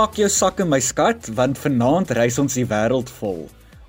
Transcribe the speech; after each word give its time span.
Pak 0.00 0.14
jou 0.16 0.30
sakke 0.32 0.64
my 0.64 0.78
skat 0.80 1.26
want 1.36 1.58
vanaand 1.60 2.14
reis 2.16 2.38
ons 2.40 2.54
die 2.56 2.64
wêreld 2.64 3.10
vol. 3.18 3.42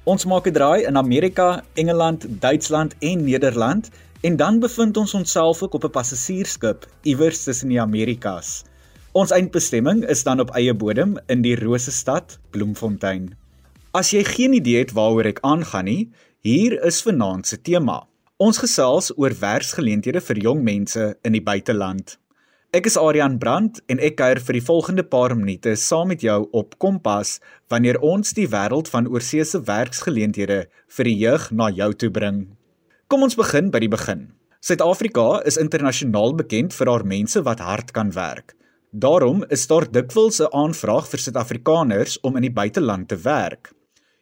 Ons 0.04 0.26
maak 0.28 0.48
'n 0.50 0.54
draai 0.58 0.84
in 0.90 0.98
Amerika, 1.00 1.64
Engeland, 1.80 2.26
Duitsland 2.42 2.96
en 3.00 3.24
Nederland 3.24 3.88
en 4.22 4.36
dan 4.36 4.60
bevind 4.60 4.98
ons 4.98 5.14
onsself 5.14 5.64
ook 5.64 5.74
op 5.74 5.86
'n 5.86 5.96
passasiersskip 5.98 6.86
iewers 7.04 7.44
tussen 7.44 7.70
die 7.70 7.80
Amerikas. 7.80 8.66
Ons 9.14 9.32
eindbestemming 9.32 10.04
is 10.04 10.24
dan 10.24 10.40
op 10.40 10.52
eie 10.52 10.74
bodem 10.74 11.18
in 11.28 11.42
die 11.42 11.56
rose 11.56 11.92
stad 11.92 12.40
Bloemfontein. 12.50 13.36
As 13.94 14.12
jy 14.12 14.24
geen 14.24 14.54
idee 14.54 14.80
het 14.80 14.92
waaroor 14.92 15.26
ek 15.26 15.40
aangaan 15.42 15.86
nie, 15.86 16.10
hier 16.42 16.84
is 16.86 17.02
vanaand 17.02 17.48
se 17.48 17.62
tema. 17.62 18.04
Ons 18.38 18.58
gesels 18.58 19.14
oor 19.18 19.32
werksgeleenthede 19.40 20.22
vir 20.22 20.38
jong 20.38 20.62
mense 20.64 21.16
in 21.24 21.32
die 21.32 21.44
buiteland. 21.44 22.21
Ek 22.72 22.86
is 22.88 22.96
Adrian 22.96 23.34
Brandt 23.36 23.82
en 23.92 24.00
ek 24.00 24.14
kuier 24.22 24.40
vir 24.40 24.56
die 24.56 24.64
volgende 24.64 25.04
paar 25.04 25.34
minute 25.36 25.74
saam 25.76 26.08
met 26.08 26.22
jou 26.24 26.38
op 26.56 26.78
Kompas 26.80 27.34
wanneer 27.68 27.98
ons 28.00 28.32
die 28.38 28.46
wêreld 28.48 28.88
van 28.94 29.10
oorseese 29.12 29.60
werksgeleenthede 29.68 30.60
vir 30.96 31.10
die 31.10 31.16
jeug 31.20 31.50
na 31.52 31.68
jou 31.68 31.90
toe 31.92 32.10
bring. 32.16 32.38
Kom 33.12 33.28
ons 33.28 33.36
begin 33.36 33.74
by 33.76 33.82
die 33.84 33.92
begin. 33.92 34.24
Suid-Afrika 34.64 35.42
is 35.52 35.60
internasionaal 35.60 36.32
bekend 36.40 36.72
vir 36.78 36.94
haar 36.94 37.06
mense 37.16 37.44
wat 37.50 37.60
hard 37.60 37.92
kan 37.92 38.16
werk. 38.16 38.56
Daarom 38.96 39.44
is 39.52 39.68
daar 39.68 39.90
dikwels 39.92 40.40
'n 40.40 40.56
aanvraag 40.64 41.12
vir 41.12 41.26
Suid-Afrikaners 41.28 42.22
om 42.24 42.40
in 42.40 42.48
die 42.48 42.56
buiteland 42.62 43.12
te 43.12 43.20
werk. 43.20 43.76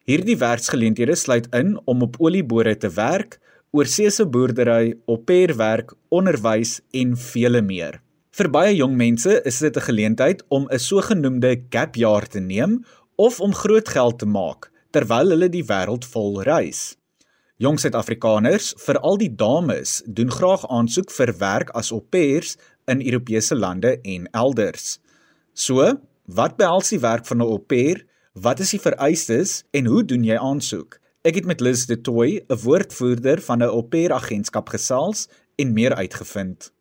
Hierdie 0.10 0.42
werksgeleenthede 0.42 1.16
sluit 1.16 1.46
in 1.54 1.78
om 1.86 2.02
op 2.02 2.18
oliebore 2.18 2.76
te 2.76 2.90
werk, 2.90 3.38
oorseese 3.72 4.26
boerdery, 4.26 4.98
opperwerk, 5.06 5.94
onderwys 6.10 6.82
en 6.92 7.14
vele 7.16 7.62
meer. 7.62 8.02
Vir 8.30 8.48
baie 8.54 8.76
jong 8.78 8.94
mense 8.94 9.40
is 9.50 9.58
dit 9.60 9.76
'n 9.76 9.82
geleentheid 9.82 10.44
om 10.50 10.68
'n 10.70 10.80
sogenaamde 10.80 11.66
gap 11.70 11.96
jaar 11.96 12.28
te 12.28 12.40
neem 12.40 12.86
of 13.16 13.40
om 13.40 13.54
groot 13.54 13.90
geld 13.90 14.20
te 14.20 14.26
maak 14.26 14.72
terwyl 14.92 15.30
hulle 15.30 15.50
die 15.50 15.66
wêreld 15.66 16.06
vol 16.06 16.42
reis. 16.44 16.96
Jong 17.58 17.80
Suid-Afrikaners, 17.80 18.74
veral 18.78 19.18
die 19.18 19.36
dames, 19.36 20.02
doen 20.06 20.32
graag 20.32 20.64
aansoek 20.70 21.12
vir 21.12 21.34
werk 21.38 21.70
as 21.70 21.92
au 21.92 22.00
pairs 22.00 22.58
in 22.88 23.02
Europese 23.02 23.56
lande 23.56 24.00
en 24.02 24.30
elders. 24.32 25.00
So, 25.54 26.00
wat 26.26 26.58
behels 26.58 26.90
die 26.90 27.00
werk 27.00 27.26
van 27.26 27.38
'n 27.38 27.50
au 27.50 27.58
pair? 27.58 28.06
Wat 28.34 28.60
is 28.60 28.72
die 28.72 28.80
vereistes 28.80 29.64
en 29.72 29.86
hoe 29.86 30.04
doen 30.04 30.24
jy 30.24 30.38
aansoek? 30.38 31.00
Ek 31.24 31.36
het 31.36 31.46
met 31.46 31.62
Liz 31.62 31.86
de 31.86 32.02
Toy, 32.02 32.42
'n 32.48 32.56
woordvoerder 32.64 33.42
van 33.42 33.60
'n 33.60 33.70
au 33.70 33.82
pair 33.82 34.14
agentskap 34.14 34.70
gesels 34.70 35.28
en 35.58 35.74
meer 35.74 35.96
uitgevind. 35.96 36.72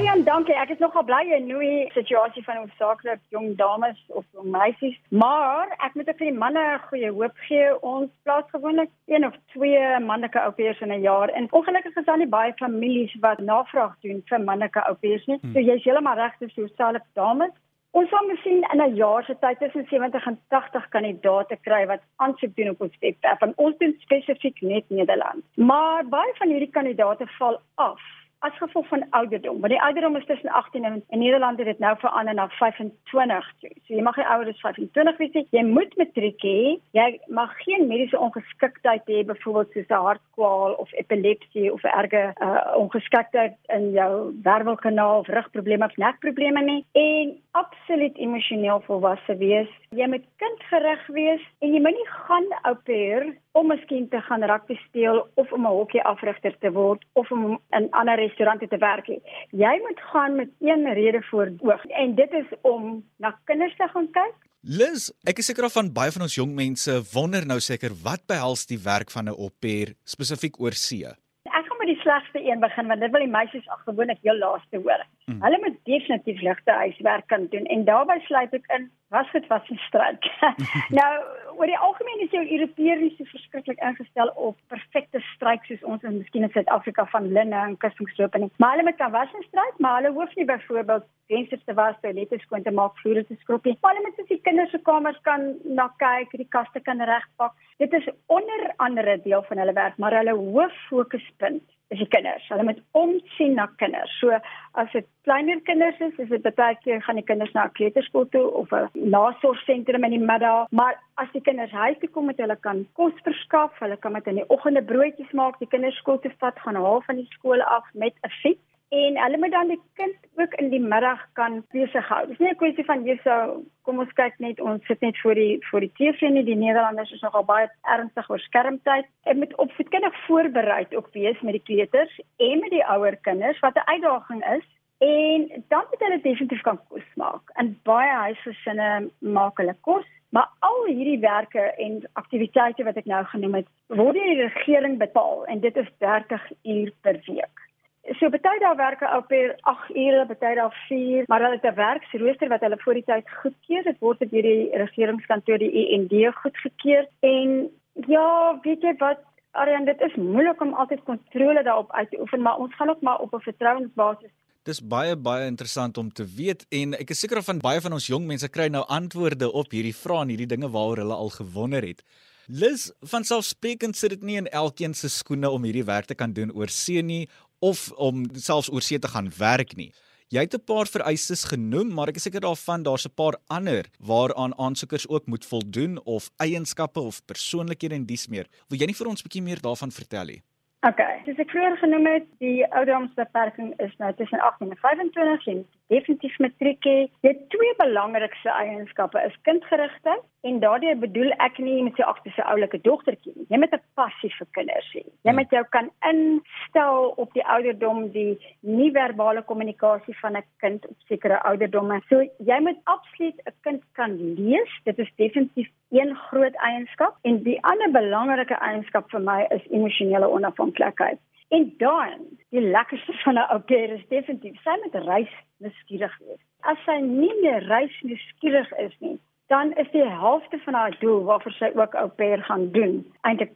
Marian, 0.00 0.22
dankie. 0.24 0.54
Ek 0.56 0.70
is 0.72 0.78
nogal 0.80 1.02
bly 1.04 1.26
in 1.36 1.42
noue 1.44 1.82
situasie 1.92 2.40
van 2.46 2.56
hoofsaaklik 2.62 3.18
jong 3.34 3.50
dames 3.58 3.98
of 4.08 4.24
jong 4.32 4.46
meisies, 4.48 4.94
maar 5.12 5.74
ek 5.84 5.98
moet 5.98 6.08
ook 6.08 6.22
vir 6.22 6.30
die 6.30 6.38
manne 6.42 6.62
goeie 6.86 7.10
hoop 7.18 7.42
gee. 7.44 7.66
Ons 7.84 8.08
plaas 8.24 8.46
gewoonlik 8.48 8.88
een 9.12 9.26
of 9.28 9.34
twee 9.52 9.82
manlike 10.06 10.40
ouers 10.40 10.80
in 10.80 10.94
'n 10.96 11.04
jaar. 11.04 11.28
En 11.28 11.50
ongelukkig 11.52 11.96
is 12.00 12.06
daar 12.06 12.16
nie 12.16 12.32
baie 12.32 12.54
families 12.56 13.12
wat 13.20 13.42
navraag 13.44 13.92
doen 14.00 14.22
vir 14.30 14.40
manlike 14.40 14.80
ouers 14.80 15.26
nie. 15.26 15.36
Hmm. 15.42 15.52
So 15.52 15.60
jy's 15.60 15.84
heeltemal 15.84 16.16
reg 16.16 16.38
dis 16.38 16.54
jou 16.54 16.68
self 16.76 17.04
dames. 17.12 17.52
Ons 17.90 18.08
sal 18.08 18.26
misschien 18.26 18.64
in 18.72 18.80
'n 18.80 18.96
jaar 18.96 19.24
se 19.24 19.36
tyd 19.40 19.58
tussen 19.58 19.84
70 19.90 20.26
en 20.26 20.38
80 20.48 20.88
kandidaate 20.88 21.58
kry 21.60 21.86
wat 21.86 22.00
aansoek 22.16 22.56
doen 22.56 22.70
op 22.70 22.80
ons 22.80 22.96
webwerf. 23.00 23.42
Ons 23.56 23.76
doen 23.78 23.94
spesifiek 23.98 24.60
net 24.60 24.84
Nederland. 24.88 25.44
Maar 25.56 26.08
baie 26.08 26.32
van 26.34 26.48
hierdie 26.48 26.70
kandidaate 26.70 27.26
val 27.26 27.60
af 27.74 28.00
as 28.40 28.56
gevolg 28.56 28.88
van 28.88 29.04
ouderdom. 29.10 29.60
Want 29.60 29.72
die 29.72 29.82
ouderdom 29.82 30.16
is 30.16 30.24
tussen 30.24 30.48
18 30.48 30.84
en 30.84 31.02
in 31.08 31.18
Nederland 31.18 31.58
het 31.58 31.66
dit 31.66 31.78
nou 31.78 31.96
verander 31.98 32.34
na 32.34 32.48
25 32.48 33.52
toe. 33.60 33.72
So 33.84 33.94
jy 33.94 34.02
mag 34.02 34.16
nie 34.16 34.26
ouer 34.26 34.48
as 34.48 34.60
25 34.64 35.18
wees 35.20 35.34
nie. 35.36 35.46
Jy 35.50 35.64
moet 35.68 35.96
matriek 36.00 36.44
hê. 36.44 36.60
Jy 36.96 37.08
mag 37.28 37.52
geen 37.64 37.84
mediese 37.88 38.18
ongeskiktheid 38.18 39.04
hê, 39.12 39.24
byvoorbeeld 39.28 39.72
soos 39.72 39.88
'n 39.88 40.06
hartkwaal 40.06 40.72
of 40.72 40.92
epilepsie 40.92 41.72
of 41.72 41.84
erge 41.84 42.22
uh, 42.40 42.72
ongeskiktheid 42.76 43.56
in 43.76 43.90
jou 43.92 44.32
wervelkanaal 44.42 45.18
of 45.18 45.28
rugprobleme 45.28 45.84
of 45.84 45.96
nekprobleme 45.96 46.64
nie. 46.64 46.84
En 46.92 47.36
absoluut 47.50 48.16
emosioneel 48.16 48.80
volwasse 48.86 49.36
wees. 49.36 49.68
Jy 49.90 50.06
moet 50.06 50.24
kindgerig 50.36 51.06
wees 51.06 51.44
en 51.58 51.72
jy 51.74 51.80
moenie 51.80 52.08
gaan 52.08 52.48
ou 52.62 52.74
pair 52.84 53.32
om 53.52 53.66
miskien 53.66 54.08
te 54.08 54.20
gaan 54.20 54.44
rugby 54.46 54.76
speel 54.86 55.26
of 55.34 55.52
om 55.52 55.66
'n 55.66 55.76
hokkie 55.78 56.02
afrigter 56.02 56.54
te 56.58 56.72
word 56.72 57.04
of 57.12 57.30
om 57.30 57.58
in 57.70 57.90
ander 57.90 58.29
restaurante 58.30 58.68
te 58.70 58.78
werk 58.78 59.10
nie. 59.10 59.20
Jy 59.50 59.74
moet 59.84 60.00
gaan 60.12 60.38
met 60.38 60.54
een 60.62 60.86
rede 60.94 61.22
voor 61.30 61.50
oog 61.66 61.84
en 62.02 62.14
dit 62.14 62.32
is 62.32 62.54
om 62.62 63.02
na 63.18 63.34
kinders 63.50 63.76
te 63.76 63.88
gaan 63.92 64.08
kyk. 64.14 64.38
Liz, 64.60 65.08
ek 65.24 65.38
is 65.40 65.46
seker 65.48 65.70
van 65.72 65.86
baie 65.96 66.12
van 66.12 66.26
ons 66.26 66.36
jong 66.36 66.50
mense 66.52 66.92
wonder 67.14 67.46
nou 67.48 67.56
seker 67.64 67.94
wat 68.04 68.26
behels 68.28 68.66
die 68.68 68.78
werk 68.84 69.10
van 69.10 69.24
'n 69.24 69.36
au 69.36 69.48
pair 69.48 69.94
spesifiek 70.04 70.60
oor 70.60 70.76
see. 70.76 71.08
Ek 71.48 71.64
gaan 71.66 71.78
met 71.80 71.88
die 71.88 71.89
slegste 72.00 72.40
een 72.44 72.60
begin 72.60 72.86
want 72.86 73.00
dit 73.00 73.10
wil 73.10 73.24
die 73.24 73.34
meisies 73.36 73.68
ag 73.68 73.82
gewoonlik 73.84 74.18
heel 74.22 74.38
laaste 74.38 74.80
hoor. 74.84 75.04
Mm. 75.26 75.42
Hulle 75.42 75.58
moet 75.64 75.76
definitief 75.84 76.40
ligte 76.40 76.72
huiswerk 76.72 77.26
kan 77.26 77.46
doen 77.50 77.66
en 77.74 77.84
daarbey 77.84 78.18
sluit 78.26 78.54
ek 78.58 78.66
in 78.76 78.90
was 79.10 79.30
dit 79.32 79.46
was 79.46 79.68
'n 79.70 79.80
stryd. 79.86 80.22
nou, 81.00 81.12
oor 81.58 81.66
die 81.66 81.78
algemeen 81.78 82.20
is 82.24 82.30
jou 82.30 82.44
Europeërs 82.56 83.16
so 83.16 83.24
verskriklik 83.24 83.80
ingestel 83.88 84.28
op 84.48 84.58
perfekte 84.68 85.20
stryk 85.34 85.64
soos 85.64 85.82
ons 85.82 86.02
in 86.02 86.18
miskien 86.18 86.46
in 86.46 86.52
Suid-Afrika 86.54 87.06
van 87.14 87.32
linne 87.32 87.56
en 87.56 87.76
kussingsloop 87.76 88.34
en 88.34 88.50
maar 88.56 88.70
hulle 88.70 88.88
met 88.90 88.96
kan 88.96 89.10
was 89.10 89.32
'n 89.34 89.48
stryd, 89.48 89.78
maar 89.78 89.96
hulle 90.02 90.14
hoef 90.18 90.34
nie 90.34 90.44
byvoorbeeld 90.44 91.04
vensters 91.26 91.64
te 91.64 91.74
was, 91.74 91.96
toilette 92.00 92.38
skoon 92.38 92.62
te 92.62 92.70
maak, 92.70 92.96
vloere 92.98 93.26
te 93.26 93.36
skrob 93.40 93.64
nie. 93.64 93.76
Maar 93.80 93.94
hulle 93.94 94.06
moet 94.06 94.28
sy 94.28 94.38
kinders 94.42 94.70
se 94.70 94.78
kamers 94.78 95.20
kan 95.22 95.54
na 95.64 95.88
kyk, 95.96 96.30
die 96.30 96.48
kaste 96.48 96.80
kan 96.80 97.00
regpak. 97.00 97.52
Dit 97.78 97.92
is 97.92 98.08
onder 98.26 98.72
andere 98.76 99.20
deel 99.22 99.42
van 99.42 99.58
hulle 99.58 99.72
werk, 99.72 99.96
maar 99.96 100.16
hulle 100.18 100.34
hoof 100.34 100.72
fokuspunt 100.88 101.62
is 101.90 101.98
die 101.98 102.08
kinders. 102.08 102.46
Hulle 102.48 102.62
moet 102.66 102.80
omsien 102.98 103.56
na 103.58 103.66
kinders. 103.82 104.12
So 104.20 104.36
as 104.78 104.92
dit 104.92 105.06
kleiner 105.26 105.60
kinders 105.66 105.98
is, 106.06 106.14
is 106.22 106.30
dit 106.30 106.54
baie 106.54 106.76
keer 106.84 107.02
gaan 107.02 107.18
die 107.18 107.26
kinders 107.26 107.52
na 107.56 107.66
'n 107.66 107.76
kleuterskool 107.78 108.28
toe 108.30 108.46
of 108.62 108.72
'n 108.72 108.88
nasorgsentrum 108.94 110.04
in 110.04 110.16
die 110.16 110.26
middag, 110.32 110.70
maar 110.70 111.00
as 111.14 111.28
die 111.32 111.42
kinders 111.42 111.70
huis 111.70 111.98
toe 111.98 112.08
kom 112.08 112.26
met 112.26 112.38
hulle 112.38 112.56
kan 112.56 112.86
kos 112.94 113.12
verskaf, 113.22 113.78
hulle 113.78 113.96
kan 113.96 114.12
met 114.12 114.26
in 114.26 114.40
die 114.40 114.48
oggende 114.48 114.82
broodjies 114.82 115.32
maak, 115.32 115.58
die 115.58 115.68
kinders 115.68 115.96
skool 115.96 116.20
toe 116.20 116.32
vat, 116.38 116.58
gaan 116.58 116.74
haal 116.74 117.02
van 117.06 117.16
die 117.16 117.28
skool 117.30 117.62
af 117.62 117.84
met 117.92 118.14
'n 118.22 118.30
fiets 118.42 118.69
en 118.90 119.18
hulle 119.22 119.38
moet 119.38 119.52
dan 119.54 119.68
die 119.70 119.80
kind 119.94 120.16
ook 120.34 120.54
in 120.54 120.70
die 120.70 120.80
middag 120.82 121.20
kan 121.38 121.60
besig 121.70 122.08
hou. 122.08 122.26
Dis 122.26 122.38
nie 122.38 122.50
'n 122.50 122.60
kwessie 122.62 122.84
van 122.84 123.04
jy 123.06 123.16
sou 123.22 123.62
kom 123.82 123.98
ons 123.98 124.12
kyk 124.12 124.38
net 124.38 124.60
ons 124.60 124.86
sit 124.86 125.00
net 125.00 125.18
voor 125.22 125.34
die 125.34 125.58
voor 125.70 125.80
die 125.80 125.92
TV 125.94 126.28
nie. 126.28 126.44
Die 126.44 126.56
Nederlanders 126.56 127.12
is 127.12 127.20
nogal 127.20 127.44
baie 127.44 127.68
ernstig 127.82 128.30
oor 128.30 128.38
skermtyd. 128.38 129.06
Ek 129.24 129.36
moet 129.36 129.54
opvoedkundig 129.54 130.14
voorberei 130.26 130.86
ook 130.90 131.08
wees 131.12 131.40
met 131.40 131.52
die 131.52 131.66
kleuters 131.68 132.20
en 132.36 132.60
met 132.60 132.70
die 132.70 132.84
ouer 132.84 133.16
kinders 133.16 133.60
wat 133.60 133.76
'n 133.76 133.90
uitdaging 133.92 134.42
is. 134.56 134.66
En 134.98 135.64
dan 135.68 135.84
moet 135.90 136.00
hulle 136.00 136.20
definitief 136.20 136.60
kan 136.60 136.80
kos 136.88 137.06
maak. 137.14 137.42
In 137.58 137.78
baie 137.82 138.10
huisgesinne 138.10 139.10
maak 139.18 139.56
hulle 139.56 139.76
kos, 139.80 140.06
maar 140.28 140.48
al 140.58 140.84
hierdie 140.86 141.18
werke 141.18 141.60
en 141.60 142.02
aktiwiteite 142.12 142.84
wat 142.84 142.96
ek 142.96 143.06
nou 143.06 143.24
genoem 143.24 143.54
het, 143.54 143.66
word 143.86 144.14
deur 144.14 144.34
die 144.34 144.42
regering 144.42 144.98
betaal 144.98 145.46
en 145.46 145.60
dit 145.60 145.76
is 145.76 145.88
30 145.98 146.50
uur 146.62 146.92
per 147.00 147.22
week. 147.26 147.69
So 148.18 148.30
baie 148.32 148.60
daar 148.60 148.76
werk 148.76 149.02
op 149.16 149.26
per 149.28 149.56
8 149.60 149.90
ure, 149.94 150.26
baie 150.26 150.54
daar 150.54 150.84
4, 150.88 151.24
maar 151.26 151.42
hulle 151.42 151.58
het 151.60 151.66
'n 151.72 151.74
werksrooster 151.74 152.48
wat 152.48 152.60
hulle 152.60 152.78
voor 152.78 152.94
die 152.94 153.04
tyd 153.04 153.30
goedkeur. 153.42 153.82
Dit 153.82 153.98
word 153.98 154.18
deur 154.18 154.42
die 154.42 154.70
regeringskantoor 154.72 155.58
die 155.58 155.88
END 155.88 156.34
goedgekeur 156.34 157.08
en 157.20 157.70
ja, 158.06 158.58
weet 158.62 158.82
jy 158.82 158.94
wat 158.98 159.18
Ariane, 159.52 159.84
dit 159.84 160.00
is 160.00 160.14
moeilik 160.14 160.60
om 160.60 160.74
altyd 160.74 161.02
kontrole 161.02 161.62
daarop 161.62 161.92
uit 161.92 162.10
te 162.10 162.20
oefen, 162.20 162.42
maar 162.42 162.56
ons 162.56 162.74
gaan 162.74 162.88
ook 162.88 163.00
maar 163.00 163.18
op 163.18 163.34
'n 163.34 163.40
vertrouensbasis 163.40 164.30
Dis 164.68 164.82
baie 164.84 165.14
baie 165.16 165.46
interessant 165.48 165.96
om 165.96 166.10
te 166.12 166.24
weet 166.36 166.66
en 166.68 166.92
ek 166.98 167.14
is 167.14 167.22
seker 167.24 167.40
van 167.40 167.62
baie 167.64 167.80
van 167.80 167.94
ons 167.96 168.10
jong 168.10 168.26
mense 168.28 168.48
kry 168.52 168.66
nou 168.68 168.82
antwoorde 168.92 169.48
op 169.56 169.72
hierdie 169.72 169.94
vrae 169.96 170.26
en 170.26 170.32
hierdie 170.34 170.48
dinge 170.50 170.68
waaroor 170.68 171.00
hulle 171.00 171.16
al 171.16 171.32
gewonder 171.32 171.86
het. 171.88 172.04
Liz, 172.44 172.90
van 173.08 173.24
selfsprekend 173.24 173.96
sit 173.96 174.12
dit 174.12 174.26
nie 174.28 174.36
in 174.36 174.50
elkeen 174.52 174.92
se 174.92 175.08
skoene 175.08 175.48
om 175.48 175.64
hierdie 175.64 175.86
werk 175.88 176.10
te 176.10 176.18
kan 176.18 176.34
doen 176.36 176.52
oor 176.52 176.68
see 176.68 177.00
nie 177.00 177.22
of 177.60 177.92
om 177.92 178.24
selfs 178.34 178.72
oor 178.72 178.82
see 178.82 178.98
te 178.98 179.08
gaan 179.08 179.30
werk 179.38 179.76
nie. 179.76 179.92
Jy 180.30 180.40
het 180.46 180.54
'n 180.54 180.64
paar 180.64 180.86
vereistes 180.86 181.44
genoem, 181.44 181.94
maar 181.94 182.08
ek 182.08 182.16
is 182.16 182.22
seker 182.22 182.40
daarvan 182.40 182.82
daar's 182.82 183.06
'n 183.06 183.14
paar 183.14 183.36
ander 183.48 183.84
waaraan 183.98 184.54
aansoekers 184.58 185.08
ook 185.08 185.26
moet 185.26 185.44
voldoen 185.44 185.98
of 186.04 186.30
eienskappe 186.36 187.00
of 187.00 187.24
persoonlikhede 187.24 187.94
en 187.94 188.06
dies 188.06 188.28
meer. 188.28 188.46
Wil 188.68 188.78
jy 188.78 188.86
nie 188.86 188.94
vir 188.94 189.08
ons 189.08 189.20
'n 189.20 189.26
bietjie 189.28 189.42
meer 189.42 189.60
daarvan 189.60 189.90
vertel 189.90 190.26
nie? 190.26 190.42
Okay, 190.80 191.20
soos 191.24 191.38
ek 191.38 191.50
vroeër 191.50 191.76
genoem 191.78 192.06
het, 192.06 192.26
die 192.38 192.64
ouderdomsbeperking 192.72 193.74
is 193.84 193.92
nou 193.98 194.14
tussen 194.14 194.40
18 194.40 194.70
en 194.70 194.76
25 194.76 195.46
en 195.46 195.66
definitief 195.90 196.38
matriek 196.42 196.86
hê. 196.86 196.98
Die 197.26 197.34
twee 197.54 197.74
belangrikste 197.78 198.52
eienskappe 198.54 199.22
is 199.26 199.36
kindgerigtheid 199.48 200.22
en 200.48 200.60
daardie 200.62 200.94
bedoel 201.02 201.34
ek 201.44 201.58
nie 201.60 201.82
met 201.84 201.98
sy 201.98 202.06
agterse 202.08 202.44
oulike 202.52 202.80
dogtertjie 202.86 203.34
nie. 203.36 203.46
Jy 203.52 203.60
moet 203.60 203.74
'n 203.76 203.82
passie 204.00 204.32
vir 204.38 204.48
kinders 204.56 204.90
hê. 204.94 205.04
Jy 205.28 205.32
moet 205.38 205.50
jou 205.50 205.64
kan 205.76 205.90
instel 206.10 207.12
op 207.24 207.32
die 207.34 207.44
ouderdom 207.56 208.10
die 208.12 208.38
nie-verbale 208.60 209.42
kommunikasie 209.42 210.16
van 210.22 210.36
'n 210.36 210.44
kind 210.64 210.86
op 210.86 210.96
sekere 211.08 211.42
ouderdomme. 211.50 212.00
So 212.08 212.22
jy 212.50 212.60
moet 212.60 212.78
absoluut 212.84 213.38
'n 213.46 213.54
kind 213.62 213.82
kan 213.92 214.16
lees. 214.34 214.72
Dit 214.84 214.98
is 214.98 215.10
definitief 215.16 215.68
een 215.90 216.14
groot 216.16 216.54
eienskap 216.54 217.18
en 217.22 217.42
die 217.42 217.58
ander 217.62 217.90
belangrike 217.90 218.54
eienskap 218.54 219.10
vir 219.10 219.20
my 219.20 219.46
is 219.50 219.66
emosionele 219.70 220.28
onafhanklikheid. 220.28 221.18
En 221.50 221.74
dan, 221.76 222.26
die 222.54 222.60
lekkerste 222.60 223.12
van 223.12 223.34
'n 223.34 223.50
ou 223.54 223.60
pair 223.70 223.90
is 223.90 224.08
definitief 224.08 224.62
sy 224.62 224.74
met 224.82 225.04
reis 225.04 225.32
nuuskierig 225.58 226.18
wees. 226.18 226.42
As 226.60 226.78
sy 226.84 226.98
nie 227.00 227.34
meer 227.40 227.62
reis 227.66 227.96
nuuskierig 228.02 228.70
is 228.78 228.94
nie, 228.98 229.18
dan 229.46 229.72
is 229.72 229.90
die 229.90 230.08
helfte 230.08 230.58
van 230.58 230.74
haar 230.74 230.96
doel 230.98 231.24
waarvoor 231.24 231.52
sy 231.52 231.70
ook 231.74 231.94
ou 231.94 232.08
pair 232.08 232.42
gaan 232.42 232.70
doen, 232.72 233.12
eintlik 233.20 233.50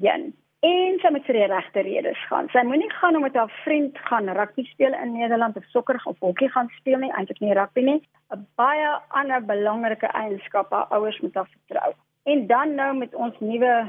heen. 0.00 0.34
En 0.60 0.98
sy 0.98 1.10
moet 1.14 1.24
vir 1.24 1.36
die 1.38 1.46
regte 1.52 1.82
redes 1.86 2.22
gaan. 2.26 2.48
Sy 2.50 2.64
moenie 2.66 2.90
gaan 2.90 3.16
om 3.16 3.22
met 3.22 3.36
haar 3.38 3.52
vriend 3.64 3.98
gaan 4.08 4.28
rugby 4.28 4.64
speel 4.66 4.94
in 5.02 5.12
Nederland 5.12 5.56
of 5.56 5.64
sokker 5.70 6.00
of 6.04 6.18
hokkie 6.18 6.48
gaan 6.50 6.68
speel 6.78 6.98
nie, 6.98 7.12
eintlik 7.12 7.38
nie 7.40 7.54
rugby 7.54 7.80
nie. 7.80 8.02
'n 8.34 8.46
Baie 8.56 8.88
ander 9.08 9.40
belangrike 9.40 10.06
eienskap 10.06 10.70
haar 10.70 10.90
ouers 10.90 11.20
moet 11.20 11.34
haar 11.34 11.48
vertrou. 11.54 11.92
En 12.24 12.46
dan 12.46 12.74
nou 12.74 12.96
met 12.96 13.14
ons 13.14 13.34
nuwe 13.40 13.86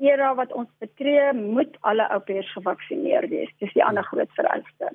era 0.00 0.34
wat 0.34 0.52
ons 0.52 0.68
betree, 0.82 1.32
moet 1.36 1.76
alle 1.80 2.08
ouers 2.16 2.50
gevaksinereer 2.56 3.28
wees. 3.30 3.52
Dis 3.62 3.72
die 3.76 3.84
ander 3.84 4.04
groot 4.08 4.32
vereiste. 4.38 4.92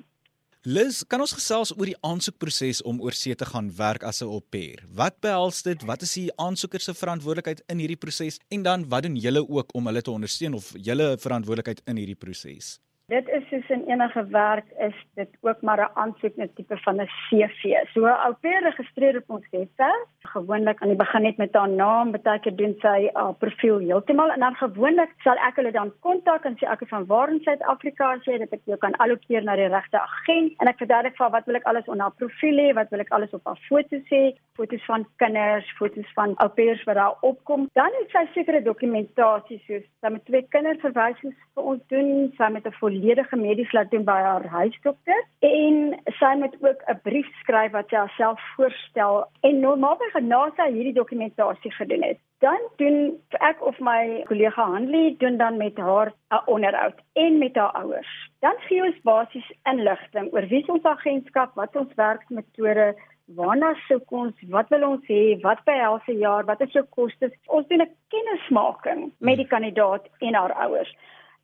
Liz, 0.66 1.04
kan 1.06 1.22
ons 1.22 1.30
gesels 1.30 1.70
oor 1.76 1.86
die 1.86 2.00
aansoekproses 2.02 2.80
om 2.90 2.96
oor 2.98 3.14
see 3.14 3.36
te 3.38 3.46
gaan 3.46 3.68
werk 3.78 4.02
as 4.02 4.18
'n 4.20 4.26
au 4.26 4.40
pair? 4.40 4.82
Wat 4.90 5.20
behels 5.20 5.62
dit? 5.62 5.78
Wat 5.86 6.02
is 6.02 6.14
die 6.14 6.32
aansoeker 6.36 6.80
se 6.80 6.94
verantwoordelikheid 6.94 7.62
in 7.70 7.78
hierdie 7.78 8.02
proses? 8.04 8.40
En 8.50 8.62
dan 8.62 8.88
wat 8.88 9.02
doen 9.02 9.14
julle 9.14 9.48
ook 9.48 9.74
om 9.74 9.86
hulle 9.86 10.02
te 10.02 10.10
ondersteun 10.10 10.54
of 10.54 10.72
julle 10.74 11.16
verantwoordelikheid 11.18 11.82
in 11.86 11.96
hierdie 11.96 12.18
proses? 12.18 12.80
Dit 13.06 13.28
is 13.28 13.44
soos 13.48 13.68
in 13.70 13.84
enige 13.86 14.22
werk 14.34 14.70
is 14.82 14.94
dit 15.14 15.28
ook 15.40 15.60
maar 15.60 15.80
'n 15.80 15.90
aansoek 15.94 16.36
net 16.36 16.54
tipe 16.56 16.76
van 16.76 17.00
'n 17.00 17.06
CV. 17.06 17.62
So 17.92 18.00
'n 18.06 18.20
ou 18.26 18.32
pair 18.40 18.62
registreer 18.62 19.16
op 19.16 19.30
ons 19.30 19.46
webwerf. 19.50 20.08
Gewoonlik 20.20 20.82
aan 20.82 20.88
die 20.88 20.96
begin 20.96 21.22
net 21.22 21.36
met 21.36 21.54
haar 21.54 21.68
naam, 21.68 22.10
baie 22.10 22.40
keer 22.40 22.56
doen 22.56 22.74
sy 22.80 23.10
haar 23.12 23.34
profiel 23.34 23.78
heeltemal 23.78 24.30
en 24.30 24.40
dan 24.40 24.54
gewoonlik 24.54 25.10
sal 25.18 25.36
ek 25.36 25.56
hulle 25.56 25.70
dan 25.70 25.92
kontak 26.00 26.44
en 26.44 26.56
sê 26.56 26.66
ek 26.66 26.80
is 26.80 26.88
van 26.88 27.06
waar 27.06 27.28
in 27.28 27.40
Suid-Afrika 27.40 28.12
as 28.12 28.24
jy 28.24 28.38
dit 28.38 28.52
ek 28.52 28.60
jou 28.64 28.76
kan 28.76 28.92
allokeer 28.92 29.42
na 29.42 29.56
die 29.56 29.68
regte 29.68 30.00
agent 30.00 30.52
en 30.58 30.68
ek 30.68 30.78
verduidelik 30.78 31.16
vir 31.16 31.30
wat 31.30 31.46
wil 31.46 31.54
ek 31.54 31.64
alles 31.64 31.88
op 31.88 31.98
haar 31.98 32.10
profiel 32.10 32.58
hê, 32.58 32.74
wat 32.74 32.90
wil 32.90 33.00
ek 33.00 33.10
alles 33.10 33.32
op 33.32 33.44
haar 33.44 33.60
foto's 33.68 34.08
hê, 34.10 34.34
foto's 34.56 34.84
van 34.84 35.06
kinders, 35.16 35.70
foto's 35.78 36.12
van 36.14 36.34
ou 36.42 36.48
pairs 36.48 36.84
wat 36.84 36.94
daar 36.94 37.16
opkom. 37.20 37.68
Dan 37.72 37.90
het 38.00 38.10
sy 38.10 38.26
sekere 38.34 38.62
dokumentasie 38.62 39.62
soos 39.66 39.84
sy 40.00 40.08
met 40.08 40.24
twee 40.24 40.42
kinderverwysings 40.42 41.36
vir 41.54 41.62
ons 41.62 41.82
doen, 41.88 42.32
sy 42.36 42.48
met 42.48 42.66
'n 42.66 42.72
volledige 42.96 43.36
medies 43.36 43.72
laat 43.72 43.90
doen 43.90 44.04
by 44.04 44.18
haar 44.24 44.44
huisdokter 44.46 45.24
en 45.48 45.96
sy 46.18 46.32
moet 46.40 46.54
ook 46.60 46.80
'n 46.88 47.00
brief 47.02 47.28
skryf 47.40 47.72
wat 47.72 47.88
sy 47.88 47.96
haarself 47.96 48.40
voorstel 48.56 49.24
en 49.40 49.60
normaalweg 49.60 50.14
na 50.20 50.50
sy 50.56 50.70
hierdie 50.72 51.00
dokumentasie 51.00 51.72
gedoen 51.72 52.02
het 52.02 52.18
dan 52.38 52.60
doen 52.76 53.18
ek 53.40 53.60
of 53.60 53.78
my 53.80 54.22
kollega 54.28 54.62
Hanlie 54.62 55.16
doen 55.16 55.36
dan 55.36 55.56
met 55.56 55.76
haar 55.76 56.12
'n 56.30 56.42
onderhoud 56.46 56.98
en 57.12 57.38
met 57.38 57.56
haar 57.56 57.72
ouers 57.82 58.30
dan 58.40 58.54
gee 58.58 58.84
ons 58.84 59.02
basies 59.02 59.52
inligting 59.64 60.32
oor 60.32 60.46
wie 60.48 60.64
ons 60.68 60.84
agentskap 60.84 61.54
wat 61.54 61.76
ons 61.76 61.94
werksmetode 61.94 62.94
Waarna 63.34 63.74
soek 63.88 64.12
ons? 64.12 64.34
Wat 64.48 64.68
wil 64.68 64.84
ons 64.86 65.06
hê? 65.10 65.40
Wat 65.42 65.64
behels 65.64 66.06
'n 66.06 66.18
jaar? 66.18 66.44
Wat 66.44 66.60
is 66.60 66.72
jou 66.72 66.84
kostes? 66.84 67.32
Ons 67.46 67.66
doen 67.66 67.82
'n 67.82 67.90
kennismaking 68.08 69.12
met 69.18 69.36
die 69.36 69.46
kandidaat 69.46 70.04
en 70.18 70.34
haar 70.34 70.52
ouers. 70.52 70.96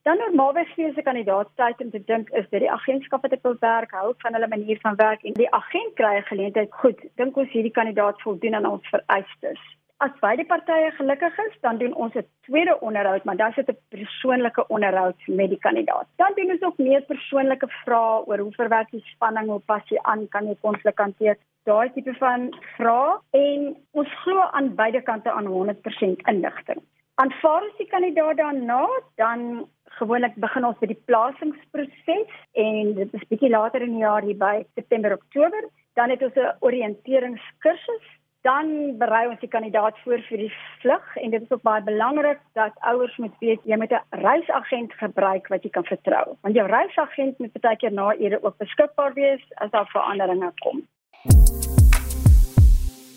Dan 0.02 0.19
normaalweg 0.19 0.70
gee 0.75 0.93
se 0.94 1.02
kandidaat 1.02 1.50
tyd 1.54 1.81
om 1.84 1.90
te 1.90 2.00
dink 2.06 2.31
is 2.38 2.46
dit 2.50 2.64
die 2.64 2.70
agentskap 2.76 3.22
wat 3.22 3.34
ek 3.37 3.44
wil 3.46 3.54
werk, 3.60 3.93
hou 3.94 4.08
van 4.25 4.34
hulle 4.34 4.49
manier 4.50 4.78
van 4.82 4.96
werk 4.99 5.22
en 5.28 5.37
die 5.37 5.50
agent 5.58 5.93
kry 6.00 6.16
'n 6.19 6.25
geleentheid. 6.31 6.72
Goed, 6.81 7.04
dink 7.20 7.37
ons 7.37 7.52
hierdie 7.52 7.76
kandidaat 7.76 8.22
voldoen 8.22 8.56
aan 8.58 8.66
ons 8.66 8.88
vereistes. 8.94 9.60
As 10.06 10.16
beide 10.20 10.44
partye 10.44 10.90
gelukkig 10.96 11.38
is, 11.38 11.54
dan 11.60 11.78
doen 11.78 11.94
ons 11.94 12.14
'n 12.14 12.26
tweede 12.49 12.75
onderhoud, 12.81 13.25
maar 13.25 13.37
dan 13.37 13.52
sit 13.52 13.69
'n 13.70 13.78
persoonlike 13.94 14.66
onderhoud 14.66 15.20
met 15.26 15.49
die 15.49 15.62
kandidaat. 15.66 16.06
Dan 16.16 16.32
doen 16.34 16.50
ons 16.50 16.62
ook 16.62 16.78
meer 16.78 17.02
persoonlike 17.02 17.69
vrae 17.84 18.26
oor 18.26 18.38
hoe 18.38 18.52
verwerk 18.52 18.90
jy 18.90 19.00
spanning, 19.00 19.46
hoe 19.46 19.60
pas 19.60 19.88
jy 19.88 19.99
aan, 20.02 20.28
kan 20.28 20.46
jy 20.46 20.56
konflik 20.60 20.99
hanteer? 20.99 21.37
Daai 21.64 21.93
tipe 21.93 22.14
van 22.14 22.50
vrae 22.76 23.20
en 23.31 23.76
ons 23.93 24.08
glo 24.22 24.40
aan 24.40 24.75
beide 24.75 25.02
kante 25.02 25.31
aan 25.31 25.46
100% 25.46 26.26
inligting. 26.26 26.82
Aanvaar 27.14 27.62
as 27.62 27.76
die 27.78 27.87
kandidaat 27.87 28.37
daarna, 28.37 28.88
dan 29.16 29.69
gewoonlik 29.98 30.34
begin 30.40 30.64
ons 30.64 30.80
met 30.80 30.90
die 30.92 31.02
plasingsproses 31.10 32.32
en 32.52 32.94
dit 32.94 33.14
is 33.18 33.28
bietjie 33.30 33.50
later 33.52 33.84
in 33.84 33.94
die 33.96 34.04
jaar 34.04 34.24
hier 34.26 34.38
by 34.38 34.64
September 34.74 35.14
Oktober. 35.18 35.68
Dan 35.98 36.10
het 36.10 36.22
ons 36.22 36.34
'n 36.34 36.56
oriënteringskursus. 36.60 38.04
Dan 38.42 38.98
berei 38.98 39.28
ons 39.28 39.40
die 39.40 39.48
kandidaat 39.48 39.98
voor 40.02 40.18
vir 40.28 40.38
die 40.38 40.52
vlug 40.80 41.16
en 41.16 41.30
dit 41.30 41.42
is 41.42 41.50
ook 41.50 41.62
baie 41.62 41.82
belangrik 41.82 42.40
dat 42.52 42.72
ouers 42.80 43.16
moet 43.16 43.36
weet 43.38 43.60
jy 43.64 43.76
moet 43.76 43.92
'n 43.92 44.04
reisagent 44.10 44.92
gebruik 44.92 45.48
wat 45.48 45.62
jy 45.62 45.70
kan 45.70 45.84
vertrou. 45.84 46.36
Want 46.40 46.54
jou 46.54 46.66
reisagent 46.66 47.38
moet 47.38 47.60
baie 47.60 47.76
keer 47.76 47.92
na 47.92 48.14
ure 48.14 48.42
ook 48.42 48.56
beskikbaar 48.56 49.14
wees 49.14 49.42
as 49.54 49.70
daar 49.70 49.86
veranderinge 49.86 50.52
kom. 50.58 50.82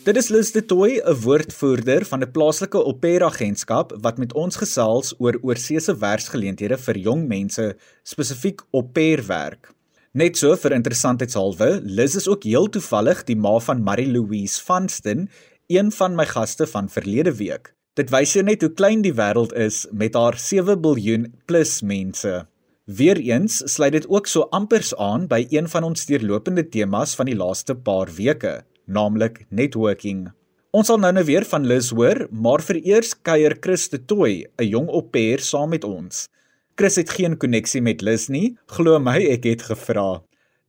Dit 0.06 0.20
is 0.20 0.28
Liz 0.30 0.52
de 0.54 0.62
Tooi, 0.62 1.02
'n 1.02 1.18
woordvoerder 1.22 2.06
van 2.06 2.22
'n 2.22 2.32
plaaslike 2.32 2.84
opera-agentskap 2.86 3.94
wat 4.02 4.18
met 4.18 4.34
ons 4.34 4.56
gesels 4.56 5.16
oor 5.18 5.38
oorseese 5.42 5.98
werksgeleenthede 5.98 6.78
vir 6.78 6.98
jong 6.98 7.28
mense, 7.28 7.76
spesifiek 8.04 8.62
opera-werk. 8.72 9.74
Net 10.12 10.38
so 10.38 10.56
vir 10.56 10.72
interessantheidshalwe, 10.72 11.82
Liz 11.84 12.16
is 12.16 12.28
ook 12.28 12.44
heel 12.44 12.70
toevallig 12.70 13.24
die 13.24 13.36
ma 13.36 13.60
van 13.60 13.82
Marie 13.82 14.12
Louise 14.12 14.64
Vanston, 14.64 15.30
een 15.68 15.92
van 15.92 16.16
my 16.16 16.26
gaste 16.26 16.68
van 16.68 16.90
verlede 16.90 17.34
week. 17.36 17.74
Dit 17.96 18.10
wys 18.10 18.34
jou 18.34 18.44
net 18.44 18.62
hoe 18.62 18.74
klein 18.74 19.02
die 19.02 19.14
wêreld 19.14 19.54
is 19.54 19.88
met 19.92 20.14
haar 20.14 20.38
7 20.38 20.80
miljard 20.80 21.32
plus 21.46 21.82
mense. 21.82 22.46
Weereens 22.86 23.74
sluit 23.74 23.92
dit 23.92 24.08
ook 24.08 24.28
so 24.28 24.42
ampers 24.52 24.96
aan 24.96 25.28
by 25.28 25.48
een 25.50 25.68
van 25.68 25.84
ons 25.84 26.06
deurlopende 26.06 26.70
temas 26.70 27.16
van 27.16 27.26
die 27.26 27.36
laaste 27.36 27.76
paar 27.76 28.14
weke 28.14 28.64
naamlik 28.88 29.46
networking. 29.50 30.28
Ons 30.76 30.90
sal 30.92 31.00
nou-nou 31.00 31.24
weer 31.24 31.46
van 31.48 31.66
Liz 31.66 31.92
hoor, 31.96 32.26
maar 32.32 32.62
vereers 32.62 33.14
kuier 33.24 33.56
Chris 33.62 33.90
de 33.90 34.00
Tooi, 34.06 34.46
'n 34.60 34.68
jong 34.68 34.88
opper 34.88 35.40
saam 35.40 35.70
met 35.70 35.84
ons. 35.84 36.28
Chris 36.76 36.96
het 36.96 37.10
geen 37.10 37.38
koneksie 37.38 37.82
met 37.82 38.02
Liz 38.02 38.28
nie, 38.28 38.58
glo 38.68 39.00
my, 39.00 39.18
ek 39.32 39.44
het 39.44 39.62
gevra. 39.62 40.22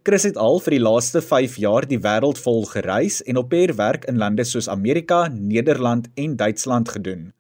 Chris 0.06 0.22
het 0.22 0.36
al 0.36 0.60
vir 0.62 0.70
die 0.70 0.84
laaste 0.84 1.18
5 1.20 1.56
jaar 1.58 1.82
die 1.82 1.98
wêreld 1.98 2.38
vol 2.38 2.64
gereis 2.64 3.22
en 3.26 3.40
opper 3.40 3.72
werk 3.74 4.04
in 4.04 4.18
lande 4.18 4.44
soos 4.44 4.68
Amerika, 4.68 5.26
Nederland 5.26 6.06
en 6.14 6.36
Duitsland 6.36 6.88
gedoen. 6.88 7.32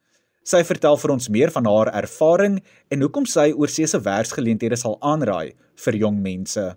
Sy 0.42 0.64
vertel 0.66 0.98
vir 0.98 1.10
ons 1.10 1.28
meer 1.28 1.50
van 1.54 1.66
haar 1.66 1.92
ervaring 1.94 2.58
en 2.90 3.00
hoekom 3.00 3.24
sy 3.26 3.52
oorsese 3.54 4.00
werksgeleenthede 4.02 4.76
sal 4.76 4.98
aanraai 5.00 5.54
vir 5.84 5.94
jong 5.94 6.18
mense. 6.22 6.76